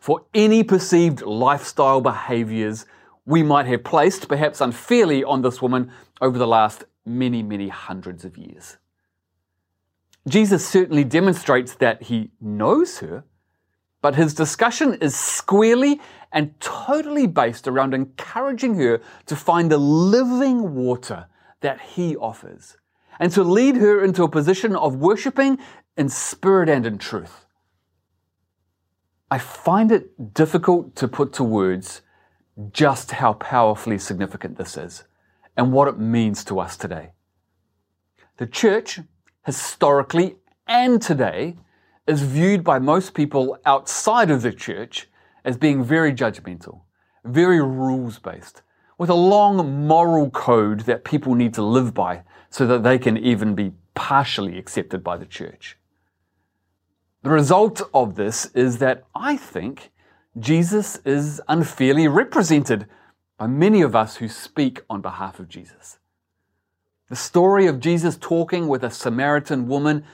for 0.00 0.26
any 0.34 0.62
perceived 0.62 1.22
lifestyle 1.22 2.00
behaviors 2.00 2.84
we 3.24 3.42
might 3.42 3.66
have 3.66 3.84
placed, 3.84 4.28
perhaps 4.28 4.60
unfairly, 4.60 5.22
on 5.24 5.42
this 5.42 5.62
woman 5.62 5.92
over 6.20 6.38
the 6.38 6.46
last 6.46 6.84
many, 7.04 7.42
many 7.42 7.68
hundreds 7.68 8.24
of 8.24 8.36
years. 8.36 8.76
Jesus 10.28 10.66
certainly 10.66 11.04
demonstrates 11.04 11.74
that 11.74 12.04
he 12.04 12.30
knows 12.40 12.98
her, 12.98 13.24
but 14.00 14.14
his 14.14 14.34
discussion 14.34 14.94
is 14.94 15.16
squarely 15.16 16.00
and 16.32 16.58
totally 16.60 17.26
based 17.26 17.66
around 17.66 17.94
encouraging 17.94 18.76
her 18.76 19.00
to 19.26 19.36
find 19.36 19.70
the 19.70 19.78
living 19.78 20.74
water 20.74 21.26
that 21.60 21.80
he 21.80 22.16
offers 22.16 22.76
and 23.18 23.30
to 23.32 23.42
lead 23.42 23.76
her 23.76 24.02
into 24.02 24.24
a 24.24 24.28
position 24.28 24.74
of 24.74 24.96
worshipping 24.96 25.58
in 25.96 26.08
spirit 26.08 26.68
and 26.68 26.86
in 26.86 26.98
truth. 26.98 27.46
I 29.30 29.38
find 29.38 29.90
it 29.92 30.34
difficult 30.34 30.94
to 30.96 31.08
put 31.08 31.32
to 31.34 31.44
words 31.44 32.02
just 32.72 33.12
how 33.12 33.34
powerfully 33.34 33.98
significant 33.98 34.58
this 34.58 34.76
is 34.76 35.04
and 35.56 35.72
what 35.72 35.88
it 35.88 35.98
means 35.98 36.44
to 36.44 36.58
us 36.58 36.76
today. 36.76 37.10
The 38.38 38.46
church, 38.46 39.00
historically 39.44 40.36
and 40.66 41.00
today, 41.00 41.56
is 42.06 42.22
viewed 42.22 42.64
by 42.64 42.78
most 42.78 43.14
people 43.14 43.58
outside 43.64 44.30
of 44.30 44.42
the 44.42 44.52
church 44.52 45.08
as 45.44 45.56
being 45.56 45.84
very 45.84 46.12
judgmental, 46.12 46.82
very 47.24 47.62
rules 47.62 48.18
based, 48.18 48.62
with 48.98 49.10
a 49.10 49.14
long 49.14 49.86
moral 49.86 50.30
code 50.30 50.80
that 50.80 51.04
people 51.04 51.34
need 51.34 51.54
to 51.54 51.62
live 51.62 51.94
by 51.94 52.22
so 52.50 52.66
that 52.66 52.82
they 52.82 52.98
can 52.98 53.16
even 53.16 53.54
be 53.54 53.72
partially 53.94 54.58
accepted 54.58 55.02
by 55.02 55.16
the 55.16 55.26
church. 55.26 55.76
The 57.22 57.30
result 57.30 57.82
of 57.94 58.16
this 58.16 58.46
is 58.46 58.78
that 58.78 59.04
I 59.14 59.36
think 59.36 59.92
Jesus 60.38 60.96
is 61.04 61.40
unfairly 61.48 62.08
represented 62.08 62.88
by 63.42 63.48
many 63.48 63.82
of 63.82 63.96
us 63.96 64.18
who 64.18 64.28
speak 64.28 64.82
on 64.88 65.00
behalf 65.00 65.40
of 65.40 65.48
Jesus. 65.48 65.98
The 67.08 67.16
story 67.16 67.66
of 67.66 67.80
Jesus 67.80 68.16
talking 68.16 68.68
with 68.68 68.84
a 68.84 68.90
Samaritan 68.92 69.66
woman 69.66 70.04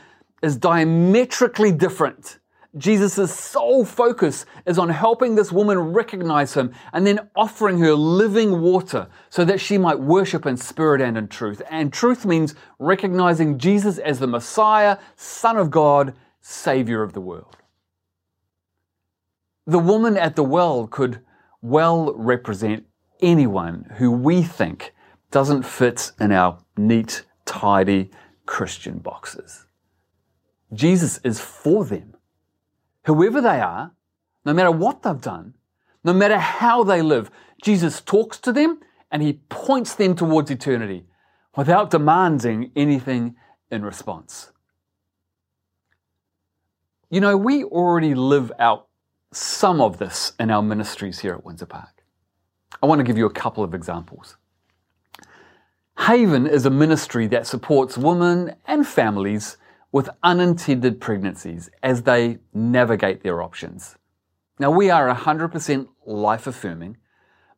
is 0.42 0.56
diametrically 0.56 1.70
different. 1.70 2.38
Jesus' 2.78 3.38
sole 3.38 3.84
focus 3.84 4.46
is 4.64 4.78
on 4.78 4.88
helping 4.88 5.34
this 5.34 5.52
woman 5.52 5.78
recognize 5.78 6.54
him 6.54 6.72
and 6.94 7.06
then 7.06 7.28
offering 7.36 7.76
her 7.80 7.92
living 7.92 8.62
water 8.62 9.08
so 9.28 9.44
that 9.44 9.60
she 9.60 9.76
might 9.76 10.00
worship 10.00 10.46
in 10.46 10.56
spirit 10.56 11.02
and 11.02 11.18
in 11.18 11.28
truth. 11.28 11.60
And 11.70 11.92
truth 11.92 12.24
means 12.24 12.54
recognizing 12.78 13.58
Jesus 13.58 13.98
as 13.98 14.20
the 14.20 14.26
Messiah, 14.26 14.96
Son 15.16 15.58
of 15.58 15.70
God, 15.70 16.14
Savior 16.40 17.02
of 17.02 17.12
the 17.12 17.20
world. 17.20 17.58
The 19.66 19.78
woman 19.78 20.16
at 20.16 20.34
the 20.34 20.44
well 20.44 20.86
could 20.86 21.20
well 21.60 22.14
represent 22.14 22.87
anyone 23.20 23.92
who 23.96 24.10
we 24.10 24.42
think 24.42 24.92
doesn't 25.30 25.62
fit 25.62 26.12
in 26.20 26.32
our 26.32 26.58
neat, 26.76 27.24
tidy 27.44 28.10
Christian 28.46 28.98
boxes. 28.98 29.66
Jesus 30.72 31.18
is 31.24 31.40
for 31.40 31.84
them. 31.84 32.14
Whoever 33.04 33.40
they 33.40 33.60
are, 33.60 33.92
no 34.44 34.52
matter 34.52 34.70
what 34.70 35.02
they've 35.02 35.20
done, 35.20 35.54
no 36.04 36.12
matter 36.12 36.38
how 36.38 36.84
they 36.84 37.02
live, 37.02 37.30
Jesus 37.62 38.00
talks 38.00 38.38
to 38.38 38.52
them 38.52 38.80
and 39.10 39.22
he 39.22 39.40
points 39.48 39.94
them 39.94 40.14
towards 40.14 40.50
eternity 40.50 41.06
without 41.56 41.90
demanding 41.90 42.70
anything 42.76 43.34
in 43.70 43.84
response. 43.84 44.52
You 47.10 47.20
know, 47.20 47.36
we 47.36 47.64
already 47.64 48.14
live 48.14 48.52
out 48.58 48.88
some 49.32 49.80
of 49.80 49.98
this 49.98 50.32
in 50.38 50.50
our 50.50 50.62
ministries 50.62 51.20
here 51.20 51.34
at 51.34 51.44
Windsor 51.44 51.66
Park. 51.66 51.97
I 52.82 52.86
want 52.86 53.00
to 53.00 53.04
give 53.04 53.18
you 53.18 53.26
a 53.26 53.32
couple 53.32 53.64
of 53.64 53.74
examples. 53.74 54.36
Haven 55.98 56.46
is 56.46 56.64
a 56.64 56.70
ministry 56.70 57.26
that 57.26 57.46
supports 57.46 57.98
women 57.98 58.54
and 58.66 58.86
families 58.86 59.56
with 59.90 60.08
unintended 60.22 61.00
pregnancies 61.00 61.70
as 61.82 62.02
they 62.02 62.38
navigate 62.54 63.22
their 63.22 63.42
options. 63.42 63.96
Now, 64.60 64.70
we 64.70 64.90
are 64.90 65.12
100% 65.12 65.88
life 66.06 66.46
affirming, 66.46 66.98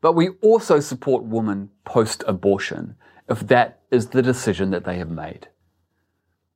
but 0.00 0.14
we 0.14 0.30
also 0.42 0.80
support 0.80 1.24
women 1.24 1.70
post 1.84 2.24
abortion 2.26 2.96
if 3.28 3.40
that 3.48 3.80
is 3.90 4.08
the 4.08 4.22
decision 4.22 4.70
that 4.70 4.84
they 4.84 4.98
have 4.98 5.10
made. 5.10 5.48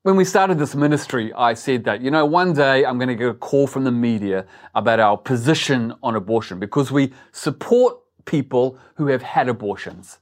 When 0.02 0.16
we 0.16 0.24
started 0.24 0.58
this 0.58 0.74
ministry, 0.74 1.32
I 1.32 1.54
said 1.54 1.84
that, 1.84 2.02
you 2.02 2.10
know, 2.10 2.26
one 2.26 2.52
day 2.52 2.84
I'm 2.84 2.98
going 2.98 3.08
to 3.08 3.14
get 3.14 3.28
a 3.28 3.34
call 3.34 3.66
from 3.66 3.84
the 3.84 3.92
media 3.92 4.46
about 4.74 5.00
our 5.00 5.16
position 5.16 5.94
on 6.02 6.14
abortion 6.14 6.58
because 6.58 6.90
we 6.90 7.12
support 7.32 7.96
people 8.24 8.78
who 8.96 9.08
have 9.08 9.22
had 9.22 9.48
abortions. 9.48 10.18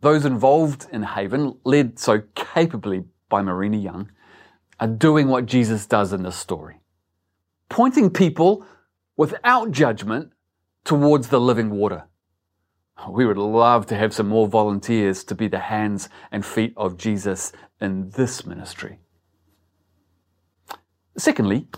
Those 0.00 0.24
involved 0.24 0.86
in 0.92 1.02
Haven, 1.02 1.58
led 1.64 1.98
so 1.98 2.22
capably 2.34 3.04
by 3.28 3.42
Marina 3.42 3.78
Young, 3.78 4.10
are 4.78 4.88
doing 4.88 5.28
what 5.28 5.46
Jesus 5.46 5.86
does 5.86 6.12
in 6.12 6.22
this 6.22 6.36
story, 6.36 6.80
pointing 7.68 8.10
people 8.10 8.66
without 9.16 9.70
judgment 9.70 10.32
towards 10.84 11.28
the 11.28 11.40
living 11.40 11.70
water. 11.70 12.04
We 13.08 13.26
would 13.26 13.38
love 13.38 13.86
to 13.86 13.96
have 13.96 14.14
some 14.14 14.28
more 14.28 14.46
volunteers 14.46 15.24
to 15.24 15.34
be 15.34 15.48
the 15.48 15.58
hands 15.58 16.08
and 16.30 16.44
feet 16.44 16.74
of 16.76 16.96
Jesus 16.96 17.52
in 17.80 18.10
this 18.10 18.46
ministry. 18.46 18.98
Secondly, 21.16 21.68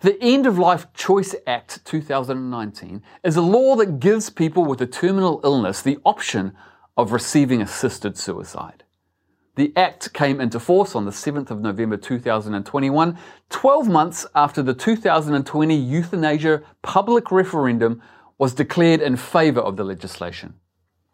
the 0.00 0.22
End 0.22 0.46
of 0.46 0.58
Life 0.58 0.86
Choice 0.94 1.34
Act 1.46 1.84
2019 1.84 3.02
is 3.22 3.36
a 3.36 3.42
law 3.42 3.76
that 3.76 4.00
gives 4.00 4.30
people 4.30 4.64
with 4.64 4.80
a 4.80 4.86
terminal 4.86 5.40
illness 5.44 5.82
the 5.82 5.98
option 6.04 6.52
of 6.96 7.12
receiving 7.12 7.60
assisted 7.60 8.16
suicide. 8.16 8.84
The 9.56 9.74
Act 9.76 10.14
came 10.14 10.40
into 10.40 10.58
force 10.58 10.94
on 10.94 11.04
the 11.04 11.10
7th 11.10 11.50
of 11.50 11.60
November 11.60 11.98
2021, 11.98 13.18
12 13.50 13.88
months 13.88 14.26
after 14.34 14.62
the 14.62 14.72
2020 14.72 15.74
euthanasia 15.74 16.62
public 16.80 17.30
referendum 17.30 18.00
was 18.38 18.54
declared 18.54 19.02
in 19.02 19.16
favour 19.16 19.60
of 19.60 19.76
the 19.76 19.84
legislation. 19.84 20.54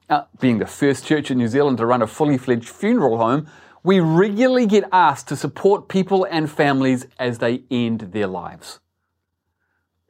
Now, 0.09 0.28
being 0.38 0.59
the 0.59 0.66
first 0.66 1.05
church 1.05 1.33
in 1.33 1.38
New 1.38 1.49
Zealand 1.49 1.78
to 1.78 1.87
run 1.87 2.02
a 2.02 2.07
fully 2.07 2.38
fledged 2.38 2.69
funeral 2.69 3.19
home, 3.19 3.49
we 3.87 4.00
regularly 4.00 4.66
get 4.66 4.83
asked 4.90 5.28
to 5.28 5.37
support 5.37 5.87
people 5.87 6.26
and 6.28 6.50
families 6.50 7.07
as 7.21 7.38
they 7.38 7.62
end 7.71 8.00
their 8.00 8.26
lives. 8.26 8.81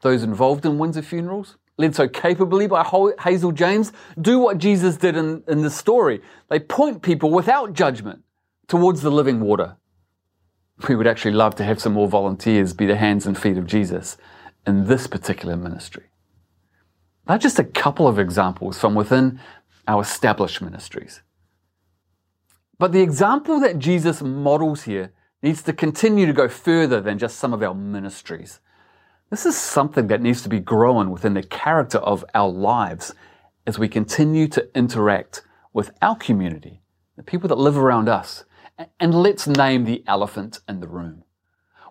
Those 0.00 0.22
involved 0.22 0.64
in 0.64 0.78
Windsor 0.78 1.02
funerals 1.02 1.58
led 1.76 1.94
so 1.94 2.08
capably 2.08 2.66
by 2.66 2.82
Hazel 3.20 3.52
James, 3.52 3.92
do 4.18 4.38
what 4.38 4.56
Jesus 4.56 4.96
did 4.96 5.14
in, 5.14 5.44
in 5.46 5.60
this 5.60 5.76
story. 5.76 6.22
They 6.48 6.58
point 6.58 7.02
people 7.02 7.30
without 7.30 7.74
judgment 7.74 8.22
towards 8.66 9.02
the 9.02 9.10
living 9.10 9.40
water. 9.40 9.76
We 10.88 10.96
would 10.96 11.06
actually 11.06 11.34
love 11.34 11.54
to 11.56 11.64
have 11.64 11.78
some 11.78 11.92
more 11.92 12.08
volunteers 12.08 12.72
be 12.72 12.86
the 12.86 12.96
hands 12.96 13.26
and 13.26 13.36
feet 13.36 13.58
of 13.58 13.66
Jesus 13.66 14.16
in 14.66 14.86
this 14.86 15.06
particular 15.06 15.54
ministry. 15.54 16.04
They're 17.26 17.36
just 17.36 17.58
a 17.58 17.64
couple 17.64 18.08
of 18.08 18.18
examples 18.18 18.78
from 18.78 18.94
within 18.94 19.38
our 19.86 20.00
established 20.00 20.62
ministries. 20.62 21.20
But 22.78 22.92
the 22.92 23.00
example 23.00 23.58
that 23.60 23.78
Jesus 23.78 24.20
models 24.20 24.82
here 24.82 25.12
needs 25.42 25.62
to 25.62 25.72
continue 25.72 26.26
to 26.26 26.32
go 26.32 26.48
further 26.48 27.00
than 27.00 27.18
just 27.18 27.38
some 27.38 27.54
of 27.54 27.62
our 27.62 27.74
ministries. 27.74 28.60
This 29.30 29.46
is 29.46 29.56
something 29.56 30.08
that 30.08 30.20
needs 30.20 30.42
to 30.42 30.48
be 30.48 30.60
grown 30.60 31.10
within 31.10 31.34
the 31.34 31.42
character 31.42 31.98
of 31.98 32.24
our 32.34 32.50
lives 32.50 33.14
as 33.66 33.78
we 33.78 33.88
continue 33.88 34.46
to 34.48 34.68
interact 34.76 35.42
with 35.72 35.90
our 36.02 36.16
community, 36.16 36.82
the 37.16 37.22
people 37.22 37.48
that 37.48 37.58
live 37.58 37.76
around 37.76 38.08
us. 38.08 38.44
And 39.00 39.14
let's 39.14 39.46
name 39.46 39.84
the 39.84 40.04
elephant 40.06 40.60
in 40.68 40.80
the 40.80 40.88
room. 40.88 41.24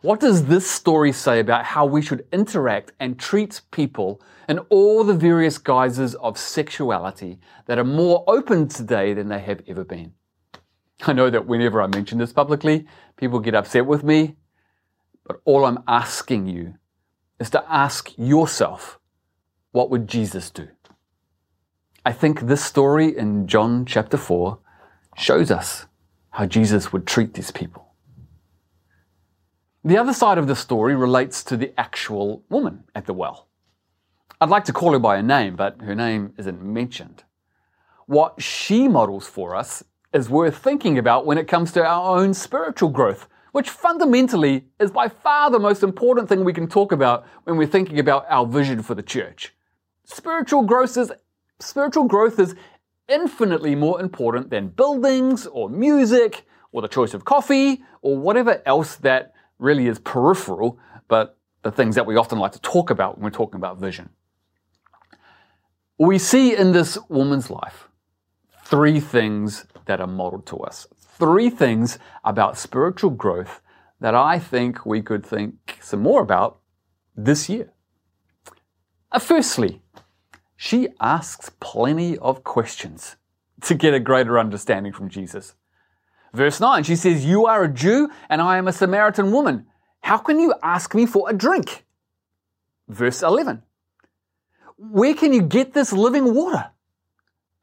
What 0.02 0.20
does 0.20 0.46
this 0.46 0.70
story 0.70 1.12
say 1.12 1.40
about 1.40 1.66
how 1.66 1.88
we 1.88 2.04
should 2.04 2.28
interact 2.32 2.92
and 3.00 3.18
treat 3.18 3.62
people 3.72 4.22
in 4.48 4.60
all 4.70 5.04
the 5.04 5.16
various 5.16 5.58
guises 5.58 6.14
of 6.16 6.38
sexuality 6.38 7.40
that 7.66 7.80
are 7.80 7.84
more 7.84 8.24
open 8.28 8.68
today 8.68 9.16
than 9.16 9.30
they 9.30 9.40
have 9.40 9.62
ever 9.68 9.84
been? 9.84 10.14
I 11.02 11.14
know 11.14 11.30
that 11.30 11.46
whenever 11.46 11.82
I 11.82 11.88
mention 11.88 12.18
this 12.18 12.34
publicly, 12.34 12.88
people 13.18 13.40
get 13.40 13.56
upset 13.56 13.86
with 13.86 14.04
me, 14.04 14.36
but 15.26 15.42
all 15.46 15.66
I'm 15.66 15.84
asking 15.88 16.48
you 16.48 16.76
is 17.40 17.50
to 17.52 17.64
ask 17.72 18.12
yourself, 18.18 19.00
what 19.72 19.90
would 19.90 20.08
Jesus 20.08 20.50
do? 20.50 20.70
I 22.06 22.14
think 22.14 22.42
this 22.42 22.64
story 22.64 23.18
in 23.18 23.48
John 23.48 23.86
chapter 23.86 24.18
4 24.18 24.60
shows 25.18 25.52
us 25.52 25.88
how 26.30 26.46
Jesus 26.46 26.94
would 26.94 27.06
treat 27.08 27.34
these 27.34 27.52
people. 27.52 27.94
The 29.84 29.98
other 29.98 30.14
side 30.14 30.38
of 30.38 30.48
the 30.48 30.56
story 30.56 30.96
relates 30.96 31.44
to 31.46 31.58
the 31.58 31.74
actual 31.80 32.44
woman 32.50 32.86
at 32.96 33.06
the 33.06 33.14
well. 33.14 33.48
I'd 34.42 34.50
like 34.50 34.66
to 34.66 34.74
call 34.74 34.94
her 34.94 35.00
by 35.00 35.18
her 35.18 35.24
name, 35.24 35.56
but 35.56 35.82
her 35.82 35.96
name 35.96 36.34
isn't 36.38 36.62
mentioned. 36.62 37.24
What 38.06 38.42
she 38.42 38.88
models 38.88 39.28
for 39.28 39.56
us 39.56 39.84
is 40.16 40.30
worth 40.30 40.58
thinking 40.58 40.98
about 40.98 41.28
when 41.28 41.38
it 41.38 41.48
comes 41.48 41.72
to 41.74 41.86
our 41.86 42.18
own 42.18 42.34
spiritual 42.34 42.90
growth 42.90 43.28
which 43.56 43.70
fundamentally 43.70 44.66
is 44.82 44.92
by 44.92 45.08
far 45.08 45.50
the 45.50 45.58
most 45.58 45.82
important 45.82 46.28
thing 46.28 46.44
we 46.44 46.52
can 46.52 46.68
talk 46.68 46.92
about 46.92 47.26
when 47.46 47.56
we're 47.56 47.66
thinking 47.66 48.00
about 48.00 48.26
our 48.28 48.46
vision 48.46 48.84
for 48.84 48.96
the 48.96 49.02
church. 49.02 49.56
Spiritual 50.04 50.64
growth 50.64 50.98
is, 50.98 51.10
spiritual 51.62 52.04
growth 52.04 52.38
is 52.38 52.54
infinitely 53.08 53.74
more 53.74 54.02
important 54.02 54.50
than 54.50 54.68
buildings 54.68 55.48
or 55.48 55.70
music 55.70 56.46
or 56.74 56.82
the 56.82 56.90
choice 56.90 57.14
of 57.14 57.24
coffee 57.24 57.82
or 58.02 58.18
whatever 58.18 58.62
else 58.66 58.98
that 58.98 59.34
really 59.58 59.88
is 59.88 60.00
peripheral, 60.00 60.78
but 61.08 61.38
the 61.62 61.72
things 61.72 61.96
that 61.96 62.06
we 62.06 62.18
often 62.18 62.38
like 62.38 62.52
to 62.52 62.60
talk 62.60 62.90
about 62.90 63.18
when 63.18 63.24
we're 63.24 63.30
talking 63.30 63.56
about 63.56 63.78
vision. 63.78 64.10
We 65.98 66.18
see 66.18 66.54
in 66.54 66.74
this 66.74 66.98
woman's 67.08 67.50
life 67.50 67.88
three 68.66 69.00
things 69.00 69.66
that 69.86 70.02
are 70.02 70.08
modeled 70.08 70.46
to 70.48 70.58
us 70.58 70.88
three 71.18 71.50
things 71.50 71.98
about 72.24 72.58
spiritual 72.58 73.10
growth 73.10 73.62
that 74.02 74.14
I 74.14 74.38
think 74.38 74.86
we 74.86 75.02
could 75.02 75.26
think 75.26 75.80
some 75.82 76.02
more 76.02 76.22
about 76.22 76.60
this 77.16 77.48
year. 77.48 77.72
Uh, 79.12 79.20
firstly, 79.20 79.82
she 80.58 80.90
asks 81.00 81.50
plenty 81.60 82.18
of 82.18 82.44
questions 82.44 83.16
to 83.62 83.76
get 83.76 83.94
a 83.94 84.00
greater 84.00 84.38
understanding 84.38 84.92
from 84.92 85.10
Jesus. 85.10 85.56
Verse 86.34 86.60
9, 86.60 86.84
she 86.84 86.98
says, 86.98 87.26
You 87.26 87.46
are 87.46 87.64
a 87.64 87.74
Jew 87.74 88.10
and 88.30 88.42
I 88.42 88.58
am 88.58 88.68
a 88.68 88.74
Samaritan 88.74 89.32
woman. 89.32 89.68
How 90.02 90.18
can 90.18 90.40
you 90.40 90.54
ask 90.62 90.94
me 90.94 91.06
for 91.06 91.30
a 91.30 91.34
drink? 91.34 91.86
Verse 92.90 93.24
11, 93.24 93.64
Where 94.78 95.14
can 95.14 95.34
you 95.34 95.42
get 95.42 95.74
this 95.74 95.94
living 95.94 96.34
water? 96.34 96.72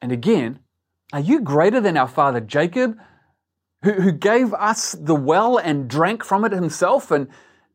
And 0.00 0.10
again, 0.10 0.61
are 1.12 1.20
you 1.20 1.40
greater 1.40 1.80
than 1.80 1.96
our 1.96 2.08
father 2.08 2.40
Jacob, 2.40 2.98
who, 3.82 3.92
who 3.92 4.12
gave 4.12 4.54
us 4.54 4.92
the 4.92 5.14
well 5.14 5.58
and 5.58 5.88
drank 5.88 6.24
from 6.24 6.44
it 6.44 6.52
himself 6.52 7.10
and 7.10 7.28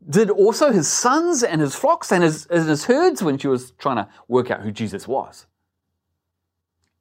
did 0.10 0.30
also 0.30 0.72
his 0.72 0.88
sons 0.88 1.44
and 1.44 1.62
his 1.62 1.76
flocks 1.76 2.12
and 2.12 2.24
his, 2.24 2.46
and 2.48 2.68
his 2.68 2.86
herds 2.86 3.22
when 3.22 3.38
she 3.38 3.48
was 3.48 3.72
trying 3.72 3.98
to 3.98 4.08
work 4.28 4.50
out 4.50 4.62
who 4.62 4.72
Jesus 4.72 5.08
was. 5.08 5.46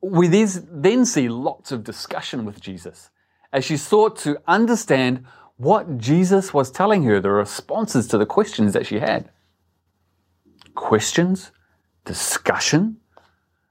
We 0.00 0.28
then 0.28 1.04
see 1.04 1.28
lots 1.28 1.72
of 1.72 1.84
discussion 1.84 2.44
with 2.44 2.60
Jesus 2.60 3.10
as 3.52 3.64
she 3.64 3.76
sought 3.76 4.16
to 4.18 4.38
understand 4.46 5.24
what 5.56 5.98
Jesus 5.98 6.52
was 6.52 6.70
telling 6.70 7.04
her, 7.04 7.20
the 7.20 7.30
responses 7.30 8.06
to 8.08 8.18
the 8.18 8.26
questions 8.26 8.72
that 8.74 8.86
she 8.86 8.98
had. 8.98 9.30
Questions, 10.74 11.50
discussion, 12.04 12.98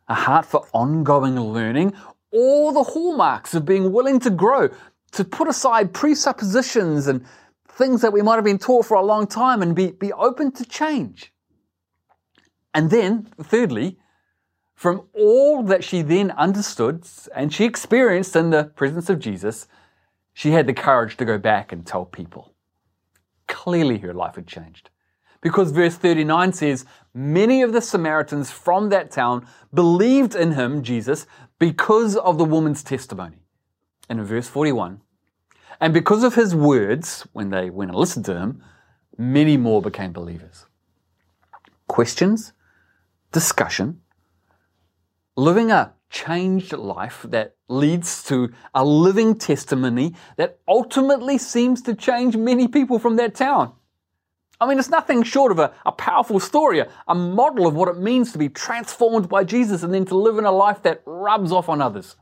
a 0.07 0.15
heart 0.15 0.45
for 0.45 0.67
ongoing 0.73 1.39
learning, 1.39 1.93
all 2.35 2.71
the 2.71 2.83
hallmarks 2.83 3.55
of 3.55 3.65
being 3.65 3.91
willing 3.91 4.19
to 4.19 4.29
grow, 4.29 4.69
to 5.13 5.23
put 5.23 5.47
aside 5.47 5.93
presuppositions 5.93 7.07
and 7.07 7.25
things 7.69 8.01
that 8.01 8.13
we 8.13 8.21
might 8.21 8.35
have 8.35 8.43
been 8.43 8.59
taught 8.59 8.85
for 8.85 8.95
a 8.95 9.01
long 9.01 9.25
time 9.25 9.61
and 9.61 9.75
be, 9.75 9.91
be 9.91 10.11
open 10.13 10.51
to 10.51 10.65
change. 10.65 11.31
And 12.73 12.89
then, 12.89 13.29
thirdly, 13.41 13.97
from 14.75 15.07
all 15.13 15.63
that 15.63 15.83
she 15.83 16.01
then 16.01 16.31
understood 16.31 17.05
and 17.33 17.53
she 17.53 17.63
experienced 17.63 18.35
in 18.35 18.49
the 18.49 18.65
presence 18.65 19.09
of 19.09 19.19
Jesus, 19.19 19.67
she 20.33 20.51
had 20.51 20.67
the 20.67 20.73
courage 20.73 21.15
to 21.17 21.25
go 21.25 21.37
back 21.37 21.71
and 21.71 21.85
tell 21.85 22.03
people. 22.03 22.53
Clearly, 23.47 23.99
her 23.99 24.13
life 24.13 24.35
had 24.35 24.47
changed. 24.47 24.89
Because 25.39 25.71
verse 25.71 25.95
39 25.95 26.53
says, 26.53 26.85
Many 27.13 27.61
of 27.61 27.71
the 27.71 27.81
Samaritans 27.81 28.51
from 28.51 28.89
that 28.89 29.11
town 29.11 29.47
believed 29.73 30.35
in 30.35 30.53
him, 30.53 30.83
Jesus, 30.83 31.27
because 31.59 32.15
of 32.15 32.37
the 32.37 32.45
woman's 32.45 32.83
testimony. 32.83 33.37
And 34.09 34.19
in 34.19 34.25
verse 34.25 34.47
41, 34.47 35.01
and 35.79 35.93
because 35.93 36.23
of 36.23 36.35
his 36.35 36.55
words, 36.55 37.27
when 37.33 37.49
they 37.49 37.69
went 37.69 37.91
and 37.91 37.99
listened 37.99 38.25
to 38.25 38.35
him, 38.35 38.63
many 39.17 39.57
more 39.57 39.81
became 39.81 40.13
believers. 40.13 40.65
Questions, 41.87 42.53
discussion, 43.31 44.01
living 45.35 45.71
a 45.71 45.93
changed 46.09 46.71
life 46.73 47.25
that 47.29 47.55
leads 47.67 48.23
to 48.23 48.53
a 48.73 48.85
living 48.85 49.35
testimony 49.35 50.15
that 50.37 50.59
ultimately 50.67 51.37
seems 51.37 51.81
to 51.81 51.93
change 51.93 52.37
many 52.37 52.67
people 52.67 52.99
from 52.99 53.17
that 53.17 53.35
town. 53.35 53.73
I 54.59 54.67
mean, 54.67 54.79
it's 54.79 54.89
nothing 54.89 55.23
short 55.23 55.51
of 55.51 55.59
a, 55.59 55.73
a 55.85 55.91
powerful 55.91 56.39
story, 56.39 56.79
a, 56.79 56.89
a 57.07 57.15
model 57.15 57.67
of 57.67 57.75
what 57.75 57.89
it 57.89 57.97
means 57.97 58.31
to 58.31 58.37
be 58.37 58.49
transformed 58.49 59.27
by 59.27 59.43
Jesus 59.43 59.83
and 59.83 59.93
then 59.93 60.05
to 60.05 60.15
live 60.15 60.37
in 60.37 60.45
a 60.45 60.51
life 60.51 60.81
that 60.83 61.01
rubs 61.05 61.51
off 61.51 61.67
on 61.67 61.81
others. 61.81 62.15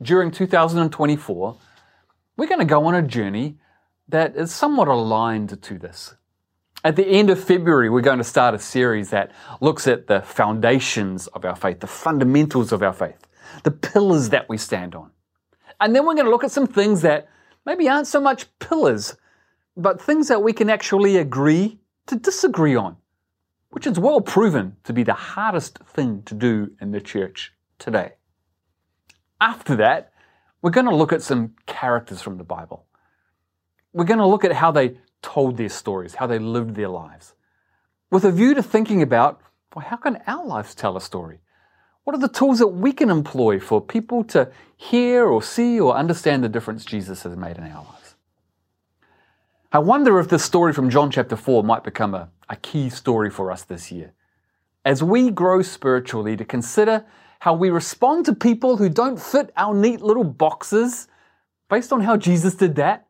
During 0.00 0.30
2024, 0.30 1.56
we're 2.36 2.46
going 2.46 2.60
to 2.60 2.64
go 2.64 2.86
on 2.86 2.94
a 2.94 3.02
journey 3.02 3.58
that 4.08 4.36
is 4.36 4.52
somewhat 4.52 4.88
aligned 4.88 5.60
to 5.62 5.78
this. 5.78 6.14
At 6.82 6.96
the 6.96 7.06
end 7.06 7.28
of 7.28 7.42
February, 7.42 7.90
we're 7.90 8.00
going 8.00 8.18
to 8.18 8.24
start 8.24 8.54
a 8.54 8.58
series 8.58 9.10
that 9.10 9.32
looks 9.60 9.86
at 9.86 10.06
the 10.06 10.22
foundations 10.22 11.26
of 11.28 11.44
our 11.44 11.54
faith, 11.54 11.80
the 11.80 11.86
fundamentals 11.86 12.72
of 12.72 12.82
our 12.82 12.94
faith, 12.94 13.26
the 13.64 13.70
pillars 13.70 14.30
that 14.30 14.48
we 14.48 14.56
stand 14.56 14.94
on. 14.94 15.10
And 15.78 15.94
then 15.94 16.06
we're 16.06 16.14
going 16.14 16.24
to 16.24 16.30
look 16.30 16.44
at 16.44 16.50
some 16.50 16.66
things 16.66 17.02
that 17.02 17.28
maybe 17.66 17.88
aren't 17.88 18.06
so 18.06 18.20
much 18.20 18.46
pillars, 18.58 19.16
but 19.76 20.00
things 20.00 20.28
that 20.28 20.42
we 20.42 20.52
can 20.52 20.70
actually 20.70 21.16
agree 21.16 21.78
to 22.06 22.16
disagree 22.16 22.76
on, 22.76 22.96
which 23.70 23.86
is 23.86 23.98
well 23.98 24.20
proven 24.20 24.76
to 24.84 24.92
be 24.92 25.02
the 25.02 25.14
hardest 25.14 25.78
thing 25.80 26.22
to 26.24 26.34
do 26.34 26.72
in 26.80 26.90
the 26.90 27.00
church 27.00 27.52
today. 27.78 28.12
After 29.40 29.76
that, 29.76 30.12
we're 30.62 30.70
going 30.70 30.86
to 30.86 30.94
look 30.94 31.12
at 31.12 31.22
some 31.22 31.54
characters 31.66 32.20
from 32.20 32.36
the 32.36 32.44
Bible. 32.44 32.84
We're 33.92 34.04
going 34.04 34.18
to 34.18 34.26
look 34.26 34.44
at 34.44 34.52
how 34.52 34.70
they 34.70 34.98
told 35.22 35.56
their 35.56 35.68
stories, 35.68 36.14
how 36.14 36.26
they 36.26 36.38
lived 36.38 36.74
their 36.74 36.88
lives, 36.88 37.34
with 38.10 38.24
a 38.24 38.32
view 38.32 38.54
to 38.54 38.62
thinking 38.62 39.02
about 39.02 39.40
well, 39.74 39.84
how 39.84 39.96
can 39.96 40.20
our 40.26 40.44
lives 40.44 40.74
tell 40.74 40.96
a 40.96 41.00
story? 41.00 41.38
What 42.04 42.16
are 42.16 42.20
the 42.20 42.28
tools 42.28 42.58
that 42.58 42.68
we 42.68 42.92
can 42.92 43.08
employ 43.08 43.60
for 43.60 43.80
people 43.80 44.24
to 44.24 44.50
hear 44.76 45.26
or 45.26 45.42
see 45.42 45.78
or 45.78 45.94
understand 45.94 46.42
the 46.42 46.48
difference 46.48 46.84
Jesus 46.84 47.22
has 47.22 47.36
made 47.36 47.56
in 47.56 47.64
our 47.64 47.84
lives? 47.84 47.99
I 49.72 49.78
wonder 49.78 50.18
if 50.18 50.28
this 50.28 50.44
story 50.44 50.72
from 50.72 50.90
John 50.90 51.12
chapter 51.12 51.36
4 51.36 51.62
might 51.62 51.84
become 51.84 52.12
a, 52.12 52.28
a 52.48 52.56
key 52.56 52.90
story 52.90 53.30
for 53.30 53.52
us 53.52 53.62
this 53.62 53.92
year. 53.92 54.12
As 54.84 55.00
we 55.00 55.30
grow 55.30 55.62
spiritually, 55.62 56.36
to 56.36 56.44
consider 56.44 57.04
how 57.38 57.54
we 57.54 57.70
respond 57.70 58.24
to 58.26 58.34
people 58.34 58.78
who 58.78 58.88
don't 58.88 59.20
fit 59.20 59.52
our 59.56 59.72
neat 59.72 60.00
little 60.00 60.24
boxes 60.24 61.06
based 61.68 61.92
on 61.92 62.00
how 62.00 62.16
Jesus 62.16 62.54
did 62.54 62.74
that 62.76 63.06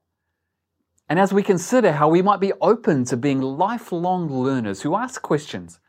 and 1.11 1.19
as 1.19 1.33
we 1.33 1.43
consider 1.43 1.93
how 1.93 2.09
we 2.09 2.23
might 2.23 2.41
be 2.41 2.53
open 2.61 3.05
to 3.07 3.17
being 3.17 3.41
lifelong 3.41 4.31
learners 4.31 4.83
who 4.83 4.95
ask 4.95 5.23
questions, 5.23 5.81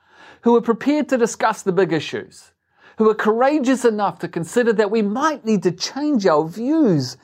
who 0.41 0.55
are 0.55 0.61
prepared 0.61 1.09
to 1.09 1.17
discuss 1.17 1.61
the 1.61 1.71
big 1.71 1.93
issues, 1.93 2.53
who 2.97 3.09
are 3.09 3.13
courageous 3.13 3.85
enough 3.85 4.17
to 4.19 4.27
consider 4.27 4.73
that 4.73 4.89
we 4.89 5.03
might 5.03 5.45
need 5.45 5.61
to 5.63 5.71
change 5.71 6.25
our 6.25 6.47
views, 6.47 7.17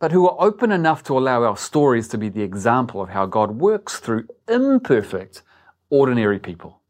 but 0.00 0.12
who 0.12 0.26
are 0.26 0.36
open 0.44 0.72
enough 0.72 1.04
to 1.04 1.16
allow 1.16 1.44
our 1.44 1.58
stories 1.58 2.08
to 2.08 2.18
be 2.18 2.30
the 2.30 2.42
example 2.42 3.02
of 3.02 3.10
how 3.10 3.26
God 3.26 3.52
works 3.52 3.98
through 4.00 4.26
imperfect, 4.48 5.42
ordinary 5.90 6.38
people. 6.38 6.80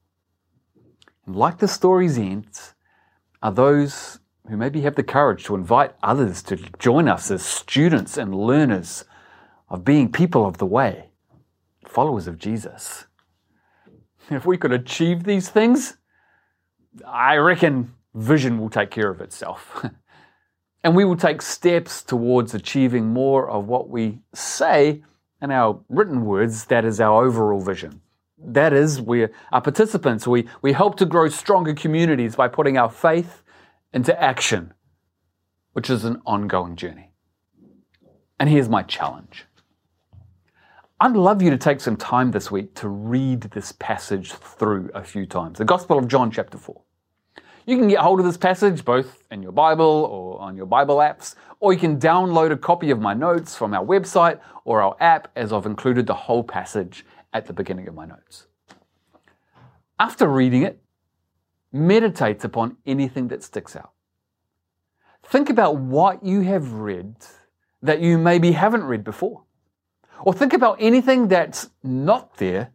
And 1.26 1.34
like 1.34 1.58
the 1.58 1.68
story's 1.68 2.16
ends, 2.16 2.74
are 3.42 3.50
those 3.50 4.20
who 4.48 4.56
maybe 4.56 4.82
have 4.82 4.94
the 4.94 5.02
courage 5.02 5.44
to 5.44 5.56
invite 5.56 5.92
others 6.02 6.42
to 6.44 6.56
join 6.78 7.08
us 7.08 7.30
as 7.30 7.44
students 7.44 8.16
and 8.16 8.34
learners 8.34 9.04
of 9.68 9.84
being 9.84 10.10
people 10.12 10.46
of 10.46 10.58
the 10.58 10.66
way, 10.66 11.10
followers 11.86 12.28
of 12.28 12.38
Jesus. 12.38 13.06
If 14.30 14.46
we 14.46 14.56
could 14.56 14.72
achieve 14.72 15.24
these 15.24 15.48
things, 15.48 15.96
I 17.06 17.36
reckon 17.36 17.92
vision 18.14 18.58
will 18.58 18.70
take 18.70 18.90
care 18.90 19.10
of 19.10 19.20
itself. 19.20 19.84
and 20.82 20.96
we 20.96 21.04
will 21.04 21.16
take 21.16 21.42
steps 21.42 22.02
towards 22.02 22.54
achieving 22.54 23.08
more 23.08 23.48
of 23.48 23.66
what 23.66 23.88
we 23.88 24.20
say 24.34 25.02
in 25.42 25.50
our 25.50 25.80
written 25.88 26.24
words, 26.24 26.66
that 26.66 26.84
is 26.84 27.00
our 27.00 27.24
overall 27.24 27.60
vision. 27.60 28.00
That 28.38 28.72
is, 28.72 29.00
we 29.00 29.26
are 29.52 29.60
participants. 29.60 30.26
We, 30.26 30.48
we 30.62 30.72
help 30.72 30.96
to 30.96 31.06
grow 31.06 31.28
stronger 31.28 31.74
communities 31.74 32.36
by 32.36 32.48
putting 32.48 32.78
our 32.78 32.90
faith 32.90 33.42
into 33.92 34.18
action, 34.20 34.72
which 35.72 35.90
is 35.90 36.04
an 36.04 36.22
ongoing 36.24 36.76
journey. 36.76 37.10
And 38.38 38.48
here's 38.48 38.68
my 38.68 38.82
challenge 38.82 39.44
I'd 41.02 41.12
love 41.12 41.40
you 41.40 41.50
to 41.50 41.58
take 41.58 41.80
some 41.80 41.96
time 41.96 42.30
this 42.30 42.50
week 42.50 42.74
to 42.76 42.88
read 42.88 43.42
this 43.42 43.72
passage 43.72 44.32
through 44.32 44.90
a 44.94 45.02
few 45.02 45.26
times. 45.26 45.58
The 45.58 45.64
Gospel 45.64 45.98
of 45.98 46.08
John, 46.08 46.30
chapter 46.30 46.58
4. 46.58 46.80
You 47.66 47.76
can 47.76 47.88
get 47.88 47.98
hold 47.98 48.20
of 48.20 48.26
this 48.26 48.36
passage 48.36 48.84
both 48.84 49.22
in 49.30 49.42
your 49.42 49.52
Bible 49.52 49.84
or 49.84 50.40
on 50.40 50.56
your 50.56 50.66
Bible 50.66 50.96
apps, 50.96 51.34
or 51.60 51.72
you 51.72 51.78
can 51.78 51.98
download 51.98 52.50
a 52.50 52.56
copy 52.56 52.90
of 52.90 53.00
my 53.00 53.14
notes 53.14 53.54
from 53.54 53.74
our 53.74 53.84
website 53.84 54.40
or 54.64 54.82
our 54.82 54.96
app, 55.00 55.28
as 55.36 55.52
I've 55.52 55.66
included 55.66 56.06
the 56.06 56.14
whole 56.14 56.42
passage 56.42 57.04
at 57.32 57.46
the 57.46 57.52
beginning 57.52 57.86
of 57.88 57.94
my 57.94 58.06
notes. 58.06 58.46
After 59.98 60.26
reading 60.26 60.62
it, 60.62 60.82
meditate 61.72 62.42
upon 62.44 62.76
anything 62.86 63.28
that 63.28 63.42
sticks 63.42 63.76
out. 63.76 63.92
Think 65.22 65.50
about 65.50 65.76
what 65.76 66.24
you 66.24 66.40
have 66.40 66.72
read 66.72 67.14
that 67.82 68.00
you 68.00 68.18
maybe 68.18 68.52
haven't 68.52 68.84
read 68.84 69.04
before. 69.04 69.42
Or 70.22 70.32
think 70.32 70.52
about 70.52 70.76
anything 70.80 71.28
that's 71.28 71.70
not 71.82 72.36
there 72.36 72.72